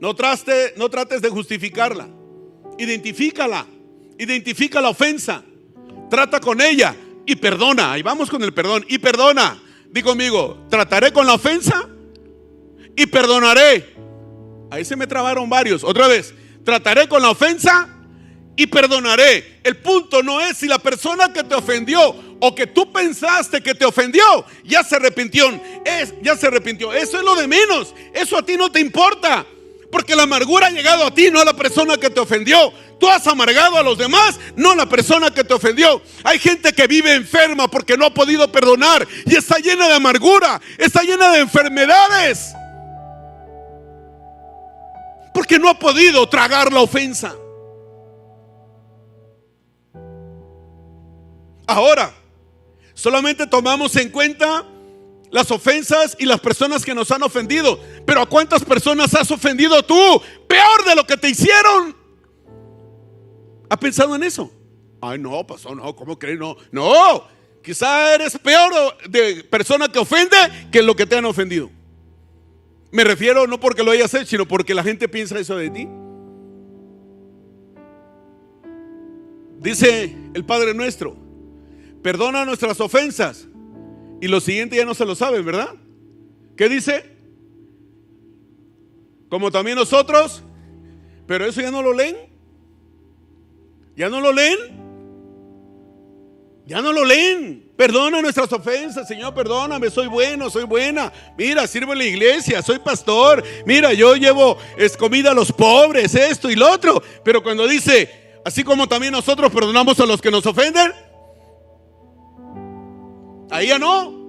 No, 0.00 0.14
traste, 0.14 0.74
no 0.76 0.88
trates 0.88 1.22
de 1.22 1.28
justificarla. 1.28 2.08
Identifícala. 2.78 3.66
Identifica 4.18 4.80
la 4.80 4.90
ofensa. 4.90 5.42
Trata 6.10 6.40
con 6.40 6.60
ella 6.60 6.94
y 7.26 7.36
perdona. 7.36 7.92
Ahí 7.92 8.02
vamos 8.02 8.30
con 8.30 8.42
el 8.42 8.52
perdón. 8.52 8.84
Y 8.88 8.98
perdona. 8.98 9.60
Di 9.90 10.02
conmigo, 10.02 10.66
trataré 10.68 11.12
con 11.12 11.26
la 11.26 11.34
ofensa 11.34 11.88
y 12.96 13.06
perdonaré. 13.06 13.94
Ahí 14.70 14.84
se 14.84 14.96
me 14.96 15.06
trabaron 15.06 15.48
varios. 15.48 15.84
Otra 15.84 16.08
vez, 16.08 16.34
trataré 16.64 17.08
con 17.08 17.22
la 17.22 17.30
ofensa 17.30 17.88
y 18.56 18.66
perdonaré. 18.66 19.60
El 19.62 19.76
punto 19.76 20.22
no 20.22 20.40
es 20.40 20.56
si 20.56 20.66
la 20.66 20.78
persona 20.78 21.32
que 21.32 21.44
te 21.44 21.54
ofendió 21.54 22.14
o 22.40 22.54
que 22.54 22.66
tú 22.66 22.92
pensaste 22.92 23.62
que 23.62 23.74
te 23.74 23.84
ofendió 23.84 24.22
ya 24.64 24.82
se 24.82 24.96
arrepintió. 24.96 25.48
Es, 25.84 26.14
ya 26.22 26.36
se 26.36 26.46
arrepintió. 26.46 26.92
Eso 26.92 27.18
es 27.18 27.24
lo 27.24 27.34
de 27.36 27.46
menos. 27.46 27.94
Eso 28.12 28.36
a 28.36 28.44
ti 28.44 28.56
no 28.56 28.70
te 28.70 28.80
importa. 28.80 29.46
Porque 29.94 30.16
la 30.16 30.24
amargura 30.24 30.66
ha 30.66 30.70
llegado 30.70 31.06
a 31.06 31.14
ti, 31.14 31.30
no 31.30 31.40
a 31.40 31.44
la 31.44 31.52
persona 31.52 31.96
que 31.96 32.10
te 32.10 32.18
ofendió. 32.18 32.72
Tú 32.98 33.08
has 33.08 33.24
amargado 33.28 33.78
a 33.78 33.82
los 33.84 33.96
demás, 33.96 34.40
no 34.56 34.72
a 34.72 34.74
la 34.74 34.88
persona 34.88 35.30
que 35.30 35.44
te 35.44 35.54
ofendió. 35.54 36.02
Hay 36.24 36.40
gente 36.40 36.72
que 36.72 36.88
vive 36.88 37.14
enferma 37.14 37.68
porque 37.68 37.96
no 37.96 38.04
ha 38.04 38.12
podido 38.12 38.50
perdonar 38.50 39.06
y 39.24 39.36
está 39.36 39.58
llena 39.58 39.86
de 39.86 39.94
amargura, 39.94 40.60
está 40.78 41.02
llena 41.04 41.30
de 41.30 41.38
enfermedades. 41.38 42.52
Porque 45.32 45.60
no 45.60 45.68
ha 45.68 45.78
podido 45.78 46.28
tragar 46.28 46.72
la 46.72 46.80
ofensa. 46.80 47.36
Ahora, 51.68 52.12
solamente 52.94 53.46
tomamos 53.46 53.94
en 53.94 54.08
cuenta 54.08 54.66
las 55.34 55.50
ofensas 55.50 56.16
y 56.20 56.26
las 56.26 56.38
personas 56.38 56.84
que 56.84 56.94
nos 56.94 57.10
han 57.10 57.24
ofendido. 57.24 57.80
Pero 58.06 58.22
¿a 58.22 58.26
cuántas 58.26 58.64
personas 58.64 59.14
has 59.14 59.30
ofendido 59.30 59.82
tú? 59.82 60.22
Peor 60.46 60.84
de 60.86 60.94
lo 60.94 61.06
que 61.06 61.16
te 61.16 61.30
hicieron. 61.30 61.96
¿Ha 63.68 63.76
pensado 63.78 64.14
en 64.14 64.22
eso? 64.22 64.50
Ay, 65.00 65.18
no, 65.18 65.46
pasó, 65.46 65.74
no, 65.74 65.94
¿cómo 65.96 66.18
crees? 66.18 66.38
No, 66.38 66.56
no. 66.70 67.24
Quizá 67.62 68.14
eres 68.14 68.38
peor 68.38 68.72
de 69.08 69.44
persona 69.44 69.88
que 69.88 69.98
ofende 69.98 70.36
que 70.70 70.82
lo 70.82 70.94
que 70.94 71.06
te 71.06 71.16
han 71.16 71.24
ofendido. 71.24 71.70
Me 72.90 73.04
refiero 73.04 73.46
no 73.46 73.58
porque 73.58 73.82
lo 73.82 73.90
hayas 73.90 74.12
hecho, 74.14 74.26
sino 74.26 74.46
porque 74.46 74.74
la 74.74 74.82
gente 74.82 75.08
piensa 75.08 75.38
eso 75.38 75.56
de 75.56 75.70
ti. 75.70 75.88
Dice 79.58 80.14
el 80.34 80.44
Padre 80.44 80.74
nuestro, 80.74 81.16
perdona 82.02 82.44
nuestras 82.44 82.80
ofensas. 82.80 83.48
Y 84.20 84.28
lo 84.28 84.40
siguiente 84.40 84.76
ya 84.76 84.84
no 84.84 84.94
se 84.94 85.06
lo 85.06 85.14
saben, 85.14 85.44
¿verdad? 85.44 85.74
¿Qué 86.56 86.68
dice? 86.68 87.13
Como 89.34 89.50
también 89.50 89.76
nosotros, 89.76 90.44
pero 91.26 91.44
eso 91.44 91.60
ya 91.60 91.72
no 91.72 91.82
lo 91.82 91.92
leen. 91.92 92.16
¿Ya 93.96 94.08
no 94.08 94.20
lo 94.20 94.32
leen? 94.32 94.56
Ya 96.66 96.80
no 96.80 96.92
lo 96.92 97.04
leen. 97.04 97.68
Perdona 97.76 98.22
nuestras 98.22 98.52
ofensas, 98.52 99.08
Señor, 99.08 99.34
perdóname, 99.34 99.90
soy 99.90 100.06
bueno, 100.06 100.50
soy 100.50 100.62
buena. 100.62 101.12
Mira, 101.36 101.66
sirvo 101.66 101.94
en 101.94 101.98
la 101.98 102.04
iglesia, 102.04 102.62
soy 102.62 102.78
pastor. 102.78 103.42
Mira, 103.66 103.92
yo 103.92 104.14
llevo 104.14 104.56
comida 105.00 105.32
a 105.32 105.34
los 105.34 105.50
pobres, 105.50 106.14
esto 106.14 106.48
y 106.48 106.54
lo 106.54 106.70
otro. 106.70 107.02
Pero 107.24 107.42
cuando 107.42 107.66
dice, 107.66 108.38
así 108.44 108.62
como 108.62 108.86
también 108.86 109.10
nosotros 109.10 109.50
perdonamos 109.50 109.98
a 109.98 110.06
los 110.06 110.22
que 110.22 110.30
nos 110.30 110.46
ofenden, 110.46 110.92
Ahí 113.50 113.66
ya 113.66 113.80
no. 113.80 114.24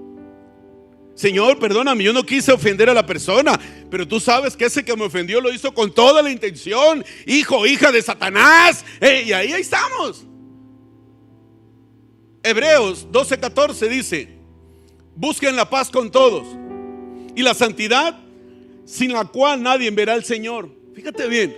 Señor, 1.15 1.59
perdóname, 1.59 2.03
yo 2.03 2.11
no 2.11 2.23
quise 2.23 2.51
ofender 2.51 2.89
a 2.89 2.93
la 2.93 3.05
persona, 3.05 3.57
pero 3.95 4.05
tú 4.05 4.19
sabes 4.19 4.57
que 4.57 4.65
ese 4.65 4.83
que 4.83 4.93
me 4.97 5.05
ofendió 5.05 5.39
lo 5.39 5.53
hizo 5.53 5.73
con 5.73 5.89
toda 5.89 6.21
la 6.21 6.29
intención, 6.29 7.05
hijo, 7.25 7.65
hija 7.65 7.93
de 7.93 8.01
Satanás. 8.01 8.83
Eh, 8.99 9.23
y 9.27 9.31
ahí, 9.31 9.53
ahí 9.53 9.61
estamos. 9.61 10.25
Hebreos 12.43 13.07
12:14 13.09 13.87
dice, 13.87 14.27
busquen 15.15 15.55
la 15.55 15.69
paz 15.69 15.89
con 15.89 16.11
todos 16.11 16.45
y 17.37 17.41
la 17.41 17.53
santidad 17.53 18.19
sin 18.83 19.13
la 19.13 19.23
cual 19.23 19.63
nadie 19.63 19.89
verá 19.91 20.11
al 20.11 20.25
Señor. 20.25 20.69
Fíjate 20.93 21.29
bien, 21.29 21.55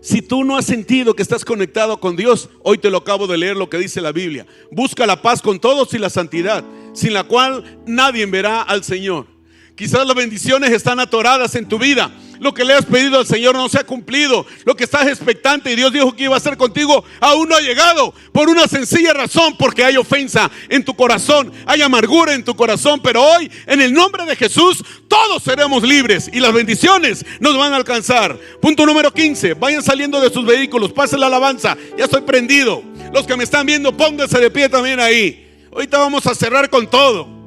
si 0.00 0.20
tú 0.20 0.42
no 0.42 0.56
has 0.56 0.66
sentido 0.66 1.14
que 1.14 1.22
estás 1.22 1.44
conectado 1.44 2.00
con 2.00 2.16
Dios, 2.16 2.50
hoy 2.64 2.78
te 2.78 2.90
lo 2.90 2.98
acabo 2.98 3.28
de 3.28 3.38
leer 3.38 3.56
lo 3.56 3.70
que 3.70 3.78
dice 3.78 4.00
la 4.00 4.10
Biblia. 4.10 4.48
Busca 4.72 5.06
la 5.06 5.22
paz 5.22 5.42
con 5.42 5.60
todos 5.60 5.94
y 5.94 5.98
la 5.98 6.10
santidad, 6.10 6.64
sin 6.92 7.14
la 7.14 7.22
cual 7.22 7.80
nadie 7.86 8.26
verá 8.26 8.62
al 8.62 8.82
Señor. 8.82 9.31
Quizás 9.76 10.06
las 10.06 10.14
bendiciones 10.14 10.70
están 10.70 11.00
atoradas 11.00 11.54
en 11.54 11.66
tu 11.66 11.78
vida. 11.78 12.10
lo 12.42 12.52
que 12.52 12.64
le 12.64 12.74
has 12.74 12.84
pedido 12.84 13.20
al 13.20 13.26
Señor 13.26 13.54
no 13.54 13.68
se 13.68 13.78
ha 13.78 13.84
cumplido, 13.84 14.44
lo 14.64 14.74
que 14.74 14.82
estás 14.82 15.06
expectante 15.06 15.70
y 15.70 15.76
Dios 15.76 15.92
dijo 15.92 16.12
que 16.16 16.24
iba 16.24 16.34
a 16.34 16.38
hacer 16.38 16.56
contigo 16.56 17.04
aún 17.20 17.48
no 17.48 17.54
ha 17.54 17.60
llegado, 17.60 18.12
por 18.32 18.48
una 18.48 18.66
sencilla 18.66 19.12
razón, 19.12 19.56
porque 19.56 19.84
hay 19.84 19.96
ofensa 19.96 20.50
en 20.68 20.84
tu 20.84 20.92
corazón, 20.94 21.52
hay 21.66 21.82
amargura 21.82 22.34
en 22.34 22.44
tu 22.44 22.56
corazón, 22.56 23.00
pero 23.00 23.22
hoy 23.22 23.48
en 23.66 23.80
el 23.80 23.92
nombre 23.92 24.26
de 24.26 24.34
Jesús 24.34 24.82
todos 25.06 25.40
seremos 25.44 25.84
libres 25.84 26.28
y 26.32 26.40
las 26.40 26.52
bendiciones 26.52 27.24
nos 27.38 27.56
van 27.56 27.74
a 27.74 27.76
alcanzar. 27.76 28.36
Punto 28.60 28.84
número 28.86 29.12
15, 29.14 29.54
vayan 29.54 29.84
saliendo 29.84 30.20
de 30.20 30.30
sus 30.30 30.44
vehículos, 30.44 30.92
pasen 30.92 31.20
la 31.20 31.26
alabanza, 31.26 31.76
ya 31.96 32.06
estoy 32.06 32.22
prendido. 32.22 32.82
Los 33.12 33.24
que 33.24 33.36
me 33.36 33.44
están 33.44 33.66
viendo, 33.66 33.96
pónganse 33.96 34.40
de 34.40 34.50
pie 34.50 34.68
también 34.68 34.98
ahí. 34.98 35.68
Ahorita 35.72 35.98
vamos 35.98 36.26
a 36.26 36.34
cerrar 36.34 36.68
con 36.68 36.90
todo. 36.90 37.41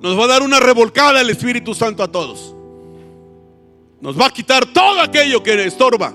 Nos 0.00 0.18
va 0.18 0.24
a 0.24 0.28
dar 0.28 0.42
una 0.42 0.60
revolcada 0.60 1.20
el 1.20 1.30
Espíritu 1.30 1.74
Santo 1.74 2.02
a 2.02 2.10
todos. 2.10 2.54
Nos 4.00 4.18
va 4.18 4.26
a 4.26 4.30
quitar 4.30 4.72
todo 4.72 5.00
aquello 5.00 5.42
que 5.42 5.64
estorba. 5.64 6.14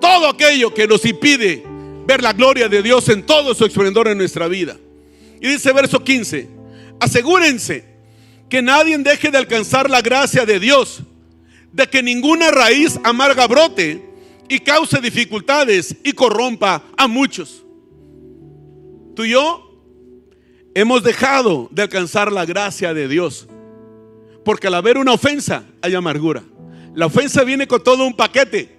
Todo 0.00 0.28
aquello 0.28 0.74
que 0.74 0.86
nos 0.86 1.04
impide 1.04 1.64
ver 2.06 2.22
la 2.22 2.32
gloria 2.32 2.68
de 2.68 2.82
Dios 2.82 3.08
en 3.08 3.24
todo 3.24 3.54
su 3.54 3.64
esplendor 3.64 4.08
en 4.08 4.18
nuestra 4.18 4.48
vida. 4.48 4.76
Y 5.40 5.48
dice 5.48 5.72
verso 5.72 6.02
15, 6.02 6.48
asegúrense 7.00 7.84
que 8.48 8.60
nadie 8.60 8.98
deje 8.98 9.30
de 9.30 9.38
alcanzar 9.38 9.88
la 9.88 10.02
gracia 10.02 10.44
de 10.44 10.60
Dios, 10.60 11.02
de 11.72 11.86
que 11.88 12.02
ninguna 12.02 12.50
raíz 12.50 12.98
amarga 13.02 13.46
brote 13.46 14.04
y 14.48 14.58
cause 14.60 15.00
dificultades 15.00 15.96
y 16.04 16.12
corrompa 16.12 16.84
a 16.96 17.08
muchos. 17.08 17.64
Tú 19.14 19.24
y 19.24 19.30
yo 19.30 19.71
hemos 20.74 21.02
dejado 21.02 21.68
de 21.70 21.82
alcanzar 21.82 22.32
la 22.32 22.44
gracia 22.44 22.94
de 22.94 23.08
Dios. 23.08 23.48
Porque 24.44 24.66
al 24.66 24.74
haber 24.74 24.98
una 24.98 25.12
ofensa 25.12 25.64
hay 25.80 25.94
amargura. 25.94 26.42
La 26.94 27.06
ofensa 27.06 27.44
viene 27.44 27.66
con 27.66 27.82
todo 27.82 28.06
un 28.06 28.14
paquete. 28.14 28.76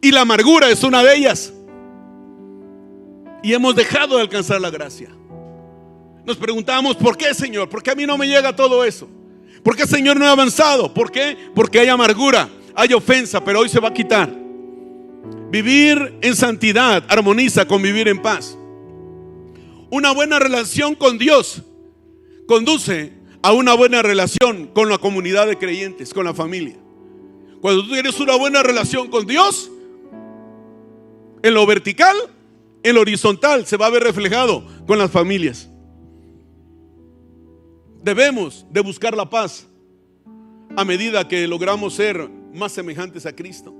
Y 0.00 0.10
la 0.10 0.22
amargura 0.22 0.68
es 0.70 0.82
una 0.84 1.02
de 1.02 1.16
ellas. 1.16 1.52
Y 3.42 3.52
hemos 3.52 3.74
dejado 3.74 4.16
de 4.16 4.22
alcanzar 4.22 4.60
la 4.60 4.70
gracia. 4.70 5.10
Nos 6.24 6.36
preguntamos, 6.36 6.96
¿por 6.96 7.16
qué 7.16 7.34
Señor? 7.34 7.68
¿Por 7.68 7.82
qué 7.82 7.90
a 7.90 7.94
mí 7.94 8.06
no 8.06 8.16
me 8.16 8.26
llega 8.26 8.56
todo 8.56 8.84
eso? 8.84 9.08
¿Por 9.62 9.76
qué 9.76 9.86
Señor 9.86 10.18
no 10.18 10.24
he 10.24 10.28
avanzado? 10.28 10.92
¿Por 10.92 11.10
qué? 11.10 11.36
Porque 11.54 11.80
hay 11.80 11.88
amargura, 11.88 12.48
hay 12.74 12.92
ofensa, 12.94 13.42
pero 13.44 13.60
hoy 13.60 13.68
se 13.68 13.80
va 13.80 13.88
a 13.88 13.94
quitar. 13.94 14.30
Vivir 15.50 16.18
en 16.22 16.34
santidad 16.34 17.04
armoniza 17.08 17.66
con 17.66 17.82
vivir 17.82 18.08
en 18.08 18.20
paz. 18.20 18.58
Una 19.90 20.12
buena 20.12 20.38
relación 20.38 20.94
con 20.94 21.18
Dios 21.18 21.62
conduce 22.46 23.12
a 23.42 23.52
una 23.52 23.74
buena 23.74 24.02
relación 24.02 24.68
con 24.68 24.88
la 24.88 24.98
comunidad 24.98 25.46
de 25.46 25.58
creyentes, 25.58 26.14
con 26.14 26.24
la 26.24 26.34
familia. 26.34 26.76
Cuando 27.60 27.82
tú 27.84 27.92
tienes 27.92 28.18
una 28.20 28.36
buena 28.36 28.62
relación 28.62 29.08
con 29.10 29.26
Dios, 29.26 29.70
en 31.42 31.54
lo 31.54 31.66
vertical, 31.66 32.16
en 32.82 32.94
lo 32.94 33.02
horizontal, 33.02 33.66
se 33.66 33.76
va 33.76 33.86
a 33.86 33.90
ver 33.90 34.02
reflejado 34.02 34.66
con 34.86 34.98
las 34.98 35.10
familias. 35.10 35.68
Debemos 38.02 38.66
de 38.70 38.80
buscar 38.80 39.16
la 39.16 39.28
paz 39.28 39.66
a 40.76 40.84
medida 40.84 41.28
que 41.28 41.46
logramos 41.46 41.94
ser 41.94 42.28
más 42.52 42.72
semejantes 42.72 43.26
a 43.26 43.34
Cristo. 43.34 43.74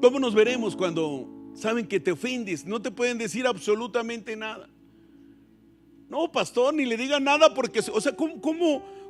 ¿Cómo 0.00 0.18
nos 0.18 0.34
veremos 0.34 0.76
cuando 0.76 1.35
saben 1.56 1.86
que 1.86 1.98
te 1.98 2.12
ofendes, 2.12 2.64
no 2.64 2.80
te 2.80 2.90
pueden 2.90 3.18
decir 3.18 3.46
absolutamente 3.46 4.36
nada. 4.36 4.68
No, 6.08 6.30
pastor, 6.30 6.72
ni 6.74 6.84
le 6.84 6.96
diga 6.96 7.18
nada 7.18 7.54
porque, 7.54 7.80
o 7.92 8.00
sea, 8.00 8.12
¿cómo, 8.14 8.40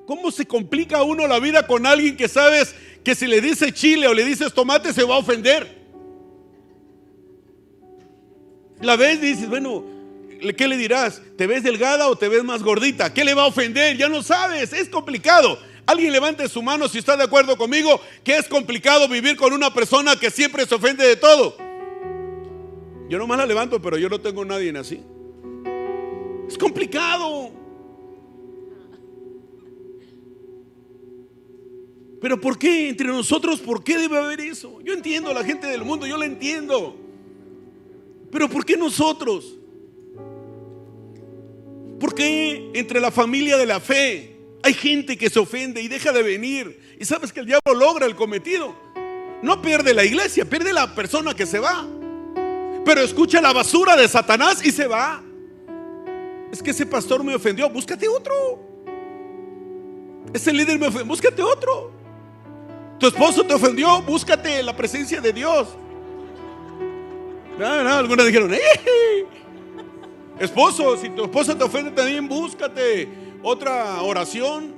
cómo, 0.06 0.30
se 0.30 0.46
complica 0.46 1.02
uno 1.02 1.26
la 1.26 1.38
vida 1.40 1.66
con 1.66 1.84
alguien 1.84 2.16
que 2.16 2.28
sabes 2.28 2.74
que 3.04 3.14
si 3.14 3.26
le 3.26 3.40
dices 3.40 3.72
chile 3.74 4.06
o 4.06 4.14
le 4.14 4.24
dices 4.24 4.54
tomate 4.54 4.92
se 4.92 5.04
va 5.04 5.16
a 5.16 5.18
ofender? 5.18 5.84
La 8.80 8.96
ves 8.96 9.20
dices, 9.20 9.48
bueno, 9.48 9.84
¿qué 10.56 10.68
le 10.68 10.76
dirás? 10.76 11.20
¿Te 11.36 11.46
ves 11.46 11.62
delgada 11.62 12.08
o 12.08 12.16
te 12.16 12.28
ves 12.28 12.44
más 12.44 12.62
gordita? 12.62 13.12
¿Qué 13.12 13.24
le 13.24 13.34
va 13.34 13.42
a 13.42 13.46
ofender? 13.46 13.96
Ya 13.96 14.08
no 14.08 14.22
sabes, 14.22 14.72
es 14.72 14.88
complicado. 14.88 15.58
Alguien 15.84 16.12
levante 16.12 16.48
su 16.48 16.62
mano 16.62 16.88
si 16.88 16.98
está 16.98 17.16
de 17.16 17.24
acuerdo 17.24 17.56
conmigo 17.56 18.00
que 18.24 18.36
es 18.36 18.48
complicado 18.48 19.08
vivir 19.08 19.36
con 19.36 19.52
una 19.52 19.72
persona 19.72 20.16
que 20.16 20.30
siempre 20.30 20.64
se 20.66 20.74
ofende 20.74 21.06
de 21.06 21.16
todo. 21.16 21.65
Yo 23.08 23.18
nomás 23.18 23.38
la 23.38 23.46
levanto, 23.46 23.80
pero 23.80 23.96
yo 23.98 24.08
no 24.08 24.20
tengo 24.20 24.44
nadie 24.44 24.76
así. 24.76 25.00
Es 26.48 26.58
complicado. 26.58 27.50
Pero 32.20 32.40
¿por 32.40 32.58
qué 32.58 32.88
entre 32.88 33.08
nosotros? 33.08 33.60
¿Por 33.60 33.84
qué 33.84 33.98
debe 33.98 34.18
haber 34.18 34.40
eso? 34.40 34.80
Yo 34.82 34.92
entiendo 34.92 35.30
a 35.30 35.34
la 35.34 35.44
gente 35.44 35.66
del 35.68 35.84
mundo, 35.84 36.06
yo 36.06 36.16
la 36.16 36.26
entiendo. 36.26 36.96
Pero 38.32 38.48
¿por 38.48 38.64
qué 38.64 38.76
nosotros? 38.76 39.54
¿Por 42.00 42.14
qué 42.14 42.70
entre 42.74 43.00
la 43.00 43.10
familia 43.10 43.56
de 43.56 43.66
la 43.66 43.80
fe 43.80 44.36
hay 44.62 44.74
gente 44.74 45.16
que 45.16 45.30
se 45.30 45.38
ofende 45.38 45.80
y 45.80 45.88
deja 45.88 46.10
de 46.10 46.22
venir? 46.22 46.80
Y 46.98 47.04
sabes 47.04 47.32
que 47.32 47.40
el 47.40 47.46
diablo 47.46 47.74
logra 47.74 48.06
el 48.06 48.16
cometido. 48.16 48.74
No 49.42 49.62
pierde 49.62 49.94
la 49.94 50.04
iglesia, 50.04 50.44
pierde 50.44 50.72
la 50.72 50.94
persona 50.94 51.34
que 51.34 51.46
se 51.46 51.60
va 51.60 51.86
pero 52.86 53.00
escucha 53.00 53.40
la 53.40 53.52
basura 53.52 53.96
de 53.96 54.06
Satanás 54.06 54.64
y 54.64 54.70
se 54.70 54.86
va. 54.86 55.20
Es 56.52 56.62
que 56.62 56.70
ese 56.70 56.86
pastor 56.86 57.24
me 57.24 57.34
ofendió, 57.34 57.68
búscate 57.68 58.06
otro. 58.06 58.32
Ese 60.32 60.52
líder 60.52 60.78
me 60.78 60.86
ofendió, 60.86 61.06
búscate 61.06 61.42
otro. 61.42 61.90
Tu 63.00 63.08
esposo 63.08 63.44
te 63.44 63.54
ofendió, 63.54 64.00
búscate 64.02 64.62
la 64.62 64.74
presencia 64.76 65.20
de 65.20 65.32
Dios. 65.32 65.66
algunos 67.60 68.24
dijeron, 68.24 68.54
¡Eh! 68.54 69.26
esposo, 70.38 70.96
si 70.96 71.10
tu 71.10 71.24
esposo 71.24 71.56
te 71.56 71.64
ofende 71.64 71.90
también, 71.90 72.28
búscate 72.28 73.08
otra 73.42 74.00
oración. 74.00 74.76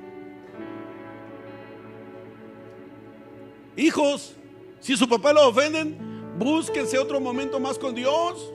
Hijos, 3.77 4.35
si 4.81 4.97
su 4.97 5.07
papá 5.07 5.35
lo 5.35 5.47
ofenden, 5.49 6.08
Búsquense 6.38 6.96
otro 6.98 7.20
momento 7.20 7.59
más 7.59 7.79
con 7.79 7.94
Dios. 7.94 8.53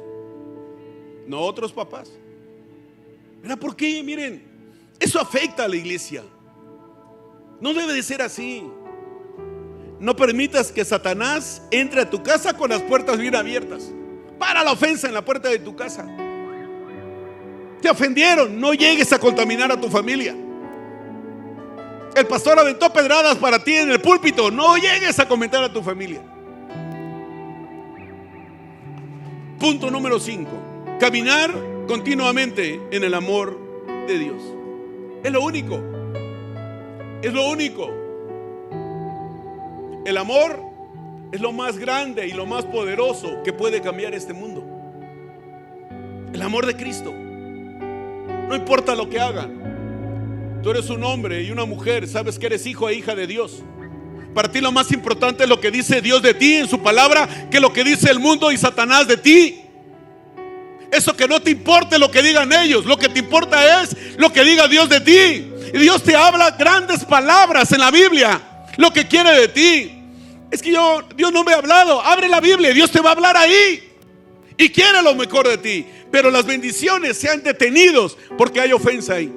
No 1.28 1.40
otros 1.42 1.74
papás. 1.74 2.12
¿Verdad 3.42 3.60
por 3.60 3.76
qué? 3.76 4.02
Miren, 4.02 4.42
eso 5.00 5.20
afecta 5.20 5.66
a 5.66 5.68
la 5.68 5.76
iglesia. 5.76 6.24
No 7.60 7.74
debe 7.74 7.94
de 7.94 8.02
ser 8.02 8.22
así. 8.22 8.64
No 10.00 10.16
permitas 10.16 10.72
que 10.72 10.86
Satanás 10.86 11.62
entre 11.72 12.02
a 12.02 12.10
tu 12.10 12.24
casa 12.24 12.54
con 12.54 12.70
las 12.70 12.82
puertas 12.82 13.18
bien 13.18 13.36
abiertas. 13.36 13.92
Para 14.40 14.64
la 14.64 14.72
ofensa 14.72 15.08
en 15.08 15.14
la 15.14 15.24
puerta 15.24 15.50
de 15.50 15.60
tu 15.60 15.76
casa. 15.76 16.08
Te 17.82 17.90
ofendieron, 17.90 18.60
no 18.60 18.74
llegues 18.74 19.12
a 19.12 19.20
contaminar 19.20 19.72
a 19.74 19.80
tu 19.80 19.90
familia. 19.90 20.34
El 22.16 22.28
pastor 22.28 22.58
aventó 22.58 22.94
pedradas 22.94 23.38
para 23.38 23.62
ti 23.62 23.76
en 23.76 23.92
el 23.92 24.00
púlpito, 24.00 24.52
no 24.52 24.78
llegues 24.78 25.20
a 25.20 25.28
comentar 25.28 25.62
a 25.64 25.74
tu 25.74 25.82
familia. 25.82 26.22
Punto 29.64 29.90
número 29.90 30.20
5. 30.20 30.98
Caminar 31.00 31.50
continuamente 31.88 32.82
en 32.92 33.02
el 33.02 33.14
amor 33.14 33.58
de 34.10 34.20
Dios. 34.20 34.44
Es 35.24 35.32
lo 35.32 35.42
único. 35.42 35.82
Es 37.22 37.32
lo 37.32 37.50
único. 37.50 37.90
El 40.06 40.18
amor 40.18 40.60
es 41.32 41.40
lo 41.40 41.54
más 41.54 41.78
grande 41.78 42.28
y 42.28 42.34
lo 42.34 42.46
más 42.46 42.66
poderoso 42.66 43.42
que 43.46 43.54
puede 43.54 43.80
cambiar 43.80 44.14
este 44.14 44.34
mundo. 44.34 44.66
El 46.34 46.42
amor 46.42 46.66
de 46.66 46.76
Cristo. 46.76 47.14
No 47.14 48.54
importa 48.54 48.96
lo 48.96 49.10
que 49.10 49.22
hagan. 49.22 50.60
Tú 50.62 50.72
eres 50.72 50.90
un 50.90 51.06
hombre 51.06 51.42
y 51.42 51.52
una 51.52 51.64
mujer, 51.64 52.06
sabes 52.10 52.38
que 52.38 52.48
eres 52.48 52.66
hijo 52.66 52.90
e 52.90 52.96
hija 52.96 53.16
de 53.16 53.28
Dios. 53.28 53.64
Para 54.34 54.52
ti 54.52 54.62
lo 54.62 54.72
más 54.72 54.92
importante 54.92 55.44
es 55.44 55.50
lo 55.50 55.60
que 55.60 55.70
dice 55.70 56.02
Dios 56.02 56.22
de 56.22 56.34
ti 56.34 56.56
en 56.56 56.68
su 56.68 56.82
palabra 56.82 57.50
que 57.52 57.60
lo 57.60 57.72
que 57.72 57.84
dice 57.84 58.10
el 58.10 58.20
mundo 58.20 58.52
y 58.52 58.58
Satanás 58.58 59.08
de 59.08 59.18
ti. 59.18 59.60
Eso 60.92 61.16
que 61.16 61.28
no 61.28 61.42
te 61.42 61.52
importe 61.52 61.98
lo 61.98 62.12
que 62.12 62.22
digan 62.22 62.52
ellos, 62.54 62.86
lo 62.86 62.98
que 62.98 63.10
te 63.10 63.20
importa 63.20 63.82
es 63.82 63.96
lo 64.18 64.32
que 64.32 64.44
diga 64.44 64.68
Dios 64.68 64.90
de 64.90 65.02
ti. 65.02 65.50
Y 65.74 65.78
Dios 65.80 66.04
te 66.04 66.16
habla 66.16 66.52
grandes 66.52 67.04
palabras 67.04 67.72
en 67.72 67.80
la 67.80 67.90
Biblia, 67.90 68.68
lo 68.78 68.94
que 68.94 69.08
quiere 69.08 69.32
de 69.32 69.48
ti. 69.48 70.00
Es 70.52 70.62
que 70.62 70.72
yo, 70.72 71.02
Dios 71.16 71.34
no 71.34 71.44
me 71.44 71.54
ha 71.54 71.58
hablado. 71.58 72.00
Abre 72.00 72.30
la 72.30 72.40
Biblia, 72.40 72.72
Dios 72.74 72.92
te 72.92 73.02
va 73.02 73.10
a 73.10 73.14
hablar 73.14 73.36
ahí. 73.36 73.92
Y 74.56 74.70
quiere 74.70 75.02
lo 75.02 75.16
mejor 75.16 75.48
de 75.48 75.58
ti. 75.58 75.86
Pero 76.12 76.30
las 76.30 76.46
bendiciones 76.46 77.18
se 77.18 77.28
han 77.28 77.42
detenido 77.42 78.16
porque 78.38 78.62
hay 78.62 78.72
ofensa 78.72 79.16
ahí. 79.16 79.34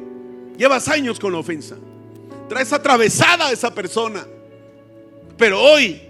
Llevas 0.58 0.88
años 0.88 1.18
con 1.18 1.34
ofensa. 1.34 1.76
Traes 2.50 2.70
atravesada 2.70 3.46
a 3.46 3.52
esa 3.52 3.74
persona. 3.74 4.26
Pero 5.36 5.60
hoy 5.60 6.00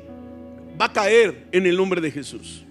va 0.81 0.87
a 0.87 0.93
caer 0.93 1.49
en 1.53 1.67
el 1.67 1.77
nombre 1.77 2.01
de 2.01 2.11
Jesús. 2.11 2.63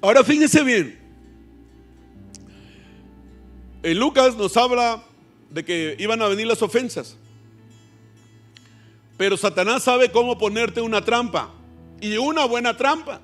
Ahora 0.00 0.24
fíjense 0.24 0.62
bien. 0.62 0.98
En 3.82 3.98
Lucas 3.98 4.36
nos 4.36 4.56
habla 4.56 5.02
de 5.50 5.64
que 5.64 5.96
iban 5.98 6.20
a 6.22 6.28
venir 6.28 6.46
las 6.46 6.62
ofensas. 6.62 7.16
Pero 9.16 9.36
Satanás 9.36 9.82
sabe 9.82 10.10
cómo 10.10 10.38
ponerte 10.38 10.80
una 10.80 11.04
trampa. 11.04 11.52
Y 12.00 12.16
una 12.16 12.46
buena 12.46 12.76
trampa. 12.76 13.20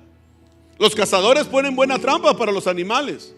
Los 0.77 0.93
cazadores 0.93 1.45
ponen 1.45 1.75
buena 1.75 1.97
trampa 1.97 2.37
para 2.37 2.51
los 2.51 2.67
animales. 2.67 3.33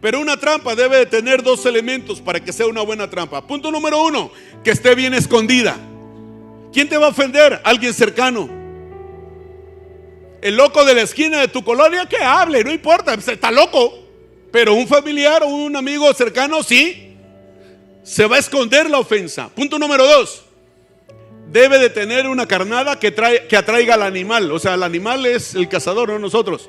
Pero 0.00 0.20
una 0.20 0.36
trampa 0.36 0.76
debe 0.76 0.98
de 0.98 1.06
tener 1.06 1.42
dos 1.42 1.66
elementos 1.66 2.20
para 2.20 2.38
que 2.38 2.52
sea 2.52 2.66
una 2.66 2.82
buena 2.82 3.10
trampa. 3.10 3.44
Punto 3.44 3.72
número 3.72 4.04
uno, 4.04 4.30
que 4.62 4.70
esté 4.70 4.94
bien 4.94 5.14
escondida. 5.14 5.76
¿Quién 6.72 6.88
te 6.88 6.96
va 6.96 7.06
a 7.06 7.10
ofender? 7.10 7.60
Alguien 7.64 7.92
cercano. 7.92 8.48
El 10.40 10.56
loco 10.56 10.84
de 10.84 10.94
la 10.94 11.02
esquina 11.02 11.40
de 11.40 11.48
tu 11.48 11.62
colonia 11.62 12.06
que 12.06 12.16
hable, 12.16 12.64
no 12.64 12.72
importa, 12.72 13.14
está 13.14 13.50
loco. 13.50 13.98
Pero 14.50 14.74
un 14.74 14.88
familiar 14.88 15.42
o 15.42 15.46
un 15.46 15.76
amigo 15.76 16.12
cercano, 16.14 16.62
sí, 16.62 17.16
se 18.02 18.26
va 18.26 18.36
a 18.36 18.38
esconder 18.38 18.90
la 18.90 18.98
ofensa. 18.98 19.48
Punto 19.48 19.78
número 19.78 20.06
dos, 20.06 20.44
debe 21.50 21.78
de 21.78 21.90
tener 21.90 22.26
una 22.26 22.46
carnada 22.46 22.98
que, 22.98 23.10
trae, 23.10 23.46
que 23.46 23.56
atraiga 23.56 23.94
al 23.94 24.02
animal. 24.02 24.50
O 24.50 24.58
sea, 24.58 24.74
el 24.74 24.82
animal 24.82 25.24
es 25.26 25.54
el 25.54 25.68
cazador, 25.68 26.08
no 26.08 26.18
nosotros. 26.18 26.68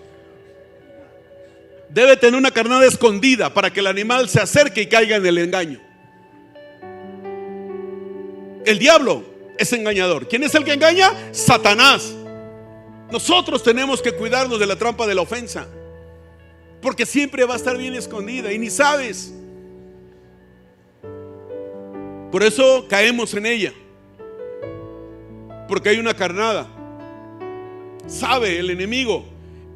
Debe 1.89 2.17
tener 2.17 2.37
una 2.37 2.51
carnada 2.51 2.85
escondida 2.85 3.53
para 3.53 3.71
que 3.71 3.79
el 3.79 3.87
animal 3.87 4.29
se 4.29 4.39
acerque 4.39 4.81
y 4.81 4.87
caiga 4.87 5.15
en 5.15 5.25
el 5.25 5.37
engaño. 5.37 5.81
El 8.65 8.79
diablo 8.79 9.32
es 9.57 9.73
engañador. 9.73 10.27
¿Quién 10.27 10.43
es 10.43 10.53
el 10.55 10.63
que 10.63 10.73
engaña? 10.73 11.11
Satanás. 11.31 12.13
Nosotros 13.11 13.61
tenemos 13.61 14.01
que 14.01 14.11
cuidarnos 14.13 14.59
de 14.59 14.65
la 14.65 14.75
trampa 14.75 15.05
de 15.05 15.15
la 15.15 15.21
ofensa. 15.21 15.67
Porque 16.81 17.05
siempre 17.05 17.45
va 17.45 17.53
a 17.53 17.57
estar 17.57 17.77
bien 17.77 17.93
escondida 17.93 18.51
y 18.51 18.59
ni 18.59 18.69
sabes. 18.69 19.33
Por 22.31 22.43
eso 22.43 22.87
caemos 22.89 23.33
en 23.35 23.45
ella. 23.45 23.73
Porque 25.67 25.89
hay 25.89 25.99
una 25.99 26.15
carnada. 26.15 26.67
Sabe 28.07 28.59
el 28.59 28.69
enemigo 28.69 29.25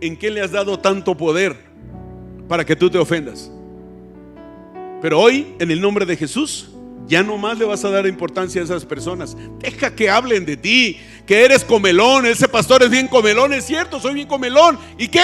en 0.01 0.17
qué 0.17 0.29
le 0.29 0.41
has 0.41 0.51
dado 0.51 0.79
tanto 0.79 1.15
poder 1.15 1.55
para 2.47 2.65
que 2.65 2.75
tú 2.75 2.89
te 2.89 2.97
ofendas. 2.97 3.51
Pero 5.01 5.19
hoy, 5.19 5.55
en 5.59 5.69
el 5.69 5.79
nombre 5.79 6.05
de 6.05 6.17
Jesús, 6.17 6.71
ya 7.07 7.23
no 7.23 7.37
más 7.37 7.57
le 7.57 7.65
vas 7.65 7.83
a 7.85 7.89
dar 7.89 8.05
importancia 8.05 8.61
a 8.61 8.65
esas 8.65 8.85
personas. 8.85 9.35
Deja 9.59 9.95
que 9.95 10.09
hablen 10.09 10.45
de 10.45 10.57
ti, 10.57 10.99
que 11.25 11.45
eres 11.45 11.63
comelón. 11.63 12.25
Ese 12.25 12.47
pastor 12.47 12.83
es 12.83 12.89
bien 12.89 13.07
comelón, 13.07 13.53
es 13.53 13.65
cierto, 13.65 13.99
soy 13.99 14.13
bien 14.13 14.27
comelón. 14.27 14.77
¿Y 14.97 15.07
qué? 15.07 15.23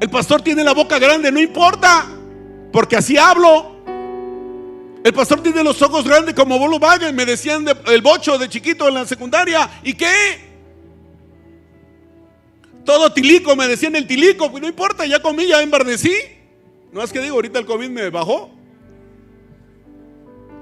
El 0.00 0.08
pastor 0.10 0.42
tiene 0.42 0.62
la 0.62 0.74
boca 0.74 0.98
grande, 0.98 1.32
no 1.32 1.40
importa, 1.40 2.06
porque 2.72 2.96
así 2.96 3.16
hablo. 3.16 3.76
El 5.02 5.12
pastor 5.12 5.42
tiene 5.42 5.64
los 5.64 5.80
ojos 5.82 6.04
grandes 6.04 6.34
como 6.34 6.58
Volkswagen, 6.58 7.14
me 7.16 7.24
decían 7.24 7.66
el 7.86 8.02
bocho 8.02 8.38
de 8.38 8.48
chiquito 8.48 8.86
en 8.86 8.94
la 8.94 9.06
secundaria. 9.06 9.68
¿Y 9.82 9.94
qué? 9.94 10.46
Todo 12.84 13.12
tilico, 13.12 13.56
me 13.56 13.66
decían 13.66 13.96
el 13.96 14.06
tilico, 14.06 14.50
pues 14.50 14.62
no 14.62 14.68
importa, 14.68 15.04
ya 15.04 15.20
comí, 15.20 15.46
ya 15.46 15.62
embarnecí. 15.62 16.14
No 16.92 17.02
es 17.02 17.12
que 17.12 17.20
digo, 17.20 17.34
ahorita 17.34 17.58
el 17.58 17.66
COVID 17.66 17.90
me 17.90 18.08
bajó. 18.10 18.57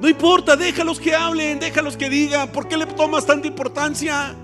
No 0.01 0.09
importa, 0.09 0.57
déjalos 0.57 1.01
que 1.01 1.15
hablen, 1.15 1.59
déjalos 1.59 1.97
que 1.97 2.11
digan. 2.11 2.53
¿Por 2.53 2.69
qué 2.69 2.77
le 2.77 2.87
tomas 2.87 3.25
tanta 3.25 3.47
importancia? 3.47 4.35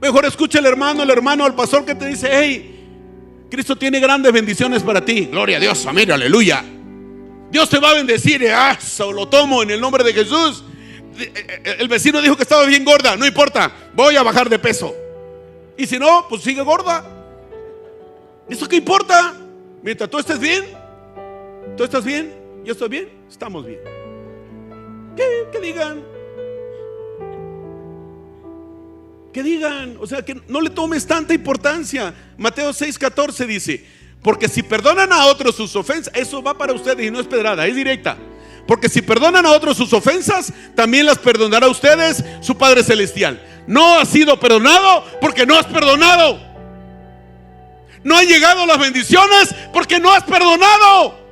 Mejor 0.00 0.24
escucha 0.24 0.58
el 0.58 0.66
hermano, 0.66 1.02
el 1.02 1.10
hermano, 1.10 1.44
al 1.44 1.54
pastor 1.54 1.84
que 1.84 1.94
te 1.94 2.06
dice, 2.06 2.28
hey, 2.30 3.46
Cristo 3.50 3.76
tiene 3.76 4.00
grandes 4.00 4.32
bendiciones 4.32 4.82
para 4.82 5.04
ti. 5.04 5.26
Gloria 5.26 5.56
a 5.56 5.60
Dios, 5.60 5.84
amén, 5.86 6.10
aleluya. 6.10 6.64
Dios 7.50 7.68
te 7.68 7.78
va 7.78 7.90
a 7.90 7.94
bendecir. 7.94 8.46
Ah, 8.50 8.78
lo 9.12 9.28
tomo 9.28 9.62
en 9.62 9.70
el 9.70 9.80
nombre 9.80 10.04
de 10.04 10.12
Jesús. 10.12 10.64
Eh, 11.18 11.32
eh, 11.34 11.76
el 11.80 11.88
vecino 11.88 12.20
dijo 12.20 12.36
que 12.36 12.42
estaba 12.42 12.64
bien 12.66 12.84
gorda. 12.84 13.16
No 13.16 13.26
importa, 13.26 13.72
voy 13.94 14.16
a 14.16 14.22
bajar 14.22 14.48
de 14.48 14.58
peso. 14.58 14.94
Y 15.76 15.86
si 15.86 15.98
no, 15.98 16.26
pues 16.28 16.42
sigue 16.42 16.62
gorda. 16.62 17.04
¿Eso 18.48 18.68
qué 18.68 18.76
importa? 18.76 19.34
Mientras 19.82 20.08
tú 20.08 20.18
estés 20.18 20.38
bien, 20.38 20.64
tú 21.76 21.84
estás 21.84 22.04
bien, 22.04 22.34
yo 22.64 22.72
estoy 22.72 22.88
bien, 22.88 23.08
estamos 23.28 23.64
bien. 23.64 23.97
Que, 25.50 25.60
digan. 25.60 26.04
Que 29.32 29.42
digan, 29.42 29.96
o 30.00 30.06
sea, 30.06 30.24
que 30.24 30.40
no 30.46 30.60
le 30.60 30.70
tomes 30.70 31.06
tanta 31.06 31.34
importancia. 31.34 32.14
Mateo 32.36 32.70
6:14 32.70 33.46
dice, 33.46 33.84
porque 34.22 34.48
si 34.48 34.62
perdonan 34.62 35.12
a 35.12 35.26
otros 35.26 35.56
sus 35.56 35.74
ofensas, 35.74 36.14
eso 36.14 36.40
va 36.40 36.56
para 36.56 36.72
ustedes 36.72 37.06
y 37.06 37.10
no 37.10 37.18
es 37.18 37.26
pedrada, 37.26 37.66
es 37.66 37.74
directa. 37.74 38.16
Porque 38.66 38.88
si 38.88 39.02
perdonan 39.02 39.44
a 39.44 39.50
otros 39.50 39.76
sus 39.76 39.92
ofensas, 39.92 40.52
también 40.76 41.06
las 41.06 41.18
perdonará 41.18 41.66
a 41.66 41.70
ustedes 41.70 42.22
su 42.40 42.56
Padre 42.56 42.84
Celestial. 42.84 43.42
No 43.66 43.98
has 43.98 44.08
sido 44.08 44.38
perdonado 44.38 45.04
porque 45.20 45.46
no 45.46 45.56
has 45.56 45.66
perdonado. 45.66 46.38
No 48.04 48.16
han 48.16 48.26
llegado 48.26 48.66
las 48.66 48.78
bendiciones 48.78 49.54
porque 49.72 49.98
no 49.98 50.12
has 50.12 50.22
perdonado. 50.22 51.27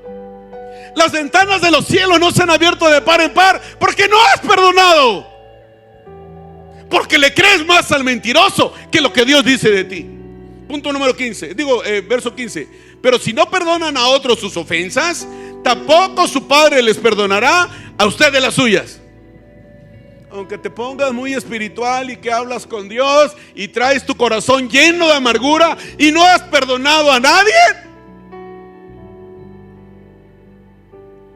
Las 0.97 1.12
ventanas 1.12 1.61
de 1.61 1.70
los 1.70 1.86
cielos 1.86 2.18
no 2.18 2.30
se 2.30 2.42
han 2.42 2.49
abierto 2.49 2.88
de 2.88 3.03
par 3.03 3.20
en 3.20 3.32
par 3.34 3.61
porque 3.78 4.09
no 4.09 4.16
has 4.24 4.40
perdonado. 4.40 5.28
Porque 6.88 7.18
le 7.18 7.34
crees 7.34 7.66
más 7.66 7.92
al 7.92 8.03
mentiroso 8.03 8.72
que 8.90 9.03
lo 9.03 9.12
que 9.12 9.26
Dios 9.26 9.44
dice 9.44 9.70
de 9.70 9.84
ti. 9.84 10.07
Punto 10.66 10.90
número 10.94 11.14
15. 11.14 11.53
Digo, 11.55 11.84
eh, 11.84 12.01
verso 12.01 12.34
15. 12.34 12.66
Pero 13.03 13.18
si 13.18 13.34
no 13.34 13.49
perdonan 13.51 13.94
a 13.99 14.07
otros 14.09 14.40
sus 14.40 14.57
ofensas, 14.57 15.28
tampoco 15.62 16.26
su 16.26 16.49
Padre 16.49 16.82
les 16.82 16.97
perdonará 16.97 17.68
a 17.99 18.07
ustedes 18.07 18.40
las 18.40 18.55
suyas. 18.55 18.99
Aunque 20.30 20.57
te 20.57 20.70
pongas 20.70 21.12
muy 21.12 21.34
espiritual 21.34 22.11
y 22.11 22.16
que 22.16 22.32
hablas 22.32 22.66
con 22.66 22.88
Dios 22.88 23.36
y 23.55 23.68
traes 23.68 24.07
tu 24.07 24.16
corazón 24.16 24.70
lleno 24.70 25.09
de 25.09 25.14
amargura 25.14 25.76
y 25.99 26.11
no 26.11 26.24
has 26.24 26.40
perdonado 26.44 27.12
a 27.12 27.20
nadie, 27.20 27.53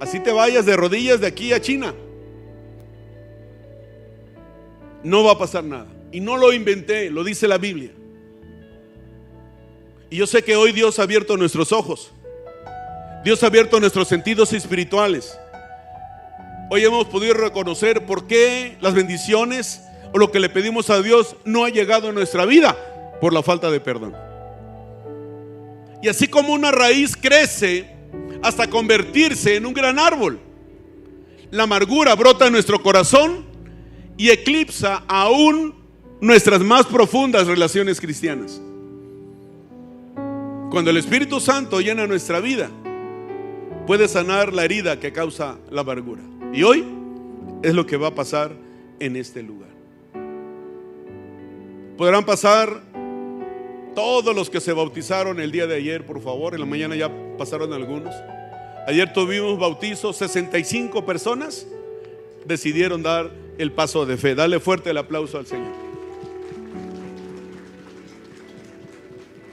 Así 0.00 0.18
te 0.18 0.32
vayas 0.32 0.64
de 0.64 0.76
rodillas 0.76 1.20
de 1.20 1.26
aquí 1.26 1.52
a 1.52 1.60
China. 1.60 1.94
No 5.04 5.24
va 5.24 5.32
a 5.32 5.38
pasar 5.38 5.62
nada. 5.62 5.86
Y 6.10 6.20
no 6.20 6.38
lo 6.38 6.54
inventé, 6.54 7.10
lo 7.10 7.22
dice 7.22 7.46
la 7.46 7.58
Biblia. 7.58 7.90
Y 10.08 10.16
yo 10.16 10.26
sé 10.26 10.42
que 10.42 10.56
hoy 10.56 10.72
Dios 10.72 10.98
ha 10.98 11.02
abierto 11.02 11.36
nuestros 11.36 11.70
ojos. 11.70 12.12
Dios 13.22 13.42
ha 13.42 13.48
abierto 13.48 13.78
nuestros 13.78 14.08
sentidos 14.08 14.54
espirituales. 14.54 15.38
Hoy 16.70 16.82
hemos 16.82 17.06
podido 17.06 17.34
reconocer 17.34 18.06
por 18.06 18.26
qué 18.26 18.78
las 18.80 18.94
bendiciones 18.94 19.82
o 20.12 20.18
lo 20.18 20.32
que 20.32 20.40
le 20.40 20.48
pedimos 20.48 20.88
a 20.88 21.02
Dios 21.02 21.36
no 21.44 21.66
ha 21.66 21.68
llegado 21.68 22.08
a 22.08 22.12
nuestra 22.12 22.46
vida 22.46 22.74
por 23.20 23.34
la 23.34 23.42
falta 23.42 23.70
de 23.70 23.80
perdón. 23.80 24.16
Y 26.02 26.08
así 26.08 26.26
como 26.26 26.54
una 26.54 26.70
raíz 26.70 27.16
crece 27.16 27.99
hasta 28.42 28.68
convertirse 28.68 29.56
en 29.56 29.66
un 29.66 29.74
gran 29.74 29.98
árbol. 29.98 30.38
La 31.50 31.64
amargura 31.64 32.14
brota 32.14 32.46
en 32.46 32.52
nuestro 32.52 32.82
corazón 32.82 33.44
y 34.16 34.30
eclipsa 34.30 35.04
aún 35.08 35.74
nuestras 36.20 36.60
más 36.60 36.86
profundas 36.86 37.46
relaciones 37.46 38.00
cristianas. 38.00 38.60
Cuando 40.70 40.90
el 40.90 40.98
Espíritu 40.98 41.40
Santo 41.40 41.80
llena 41.80 42.06
nuestra 42.06 42.38
vida, 42.38 42.70
puede 43.86 44.06
sanar 44.06 44.52
la 44.52 44.64
herida 44.64 45.00
que 45.00 45.12
causa 45.12 45.58
la 45.70 45.80
amargura. 45.80 46.22
Y 46.52 46.62
hoy 46.62 46.84
es 47.62 47.74
lo 47.74 47.86
que 47.86 47.96
va 47.96 48.08
a 48.08 48.14
pasar 48.14 48.52
en 49.00 49.16
este 49.16 49.42
lugar. 49.42 49.70
Podrán 51.96 52.24
pasar 52.24 52.82
todos 53.94 54.34
los 54.34 54.50
que 54.50 54.60
se 54.60 54.72
bautizaron 54.72 55.40
el 55.40 55.52
día 55.52 55.66
de 55.66 55.76
ayer, 55.76 56.06
por 56.06 56.20
favor, 56.22 56.54
en 56.54 56.60
la 56.60 56.66
mañana 56.66 56.96
ya 56.96 57.10
pasaron 57.36 57.72
algunos. 57.72 58.14
Ayer 58.86 59.12
tuvimos 59.12 59.58
bautizos, 59.58 60.16
65 60.16 61.04
personas 61.04 61.66
decidieron 62.44 63.02
dar 63.02 63.30
el 63.58 63.72
paso 63.72 64.06
de 64.06 64.16
fe. 64.16 64.34
Dale 64.34 64.60
fuerte 64.60 64.90
el 64.90 64.98
aplauso 64.98 65.38
al 65.38 65.46
Señor. 65.46 65.89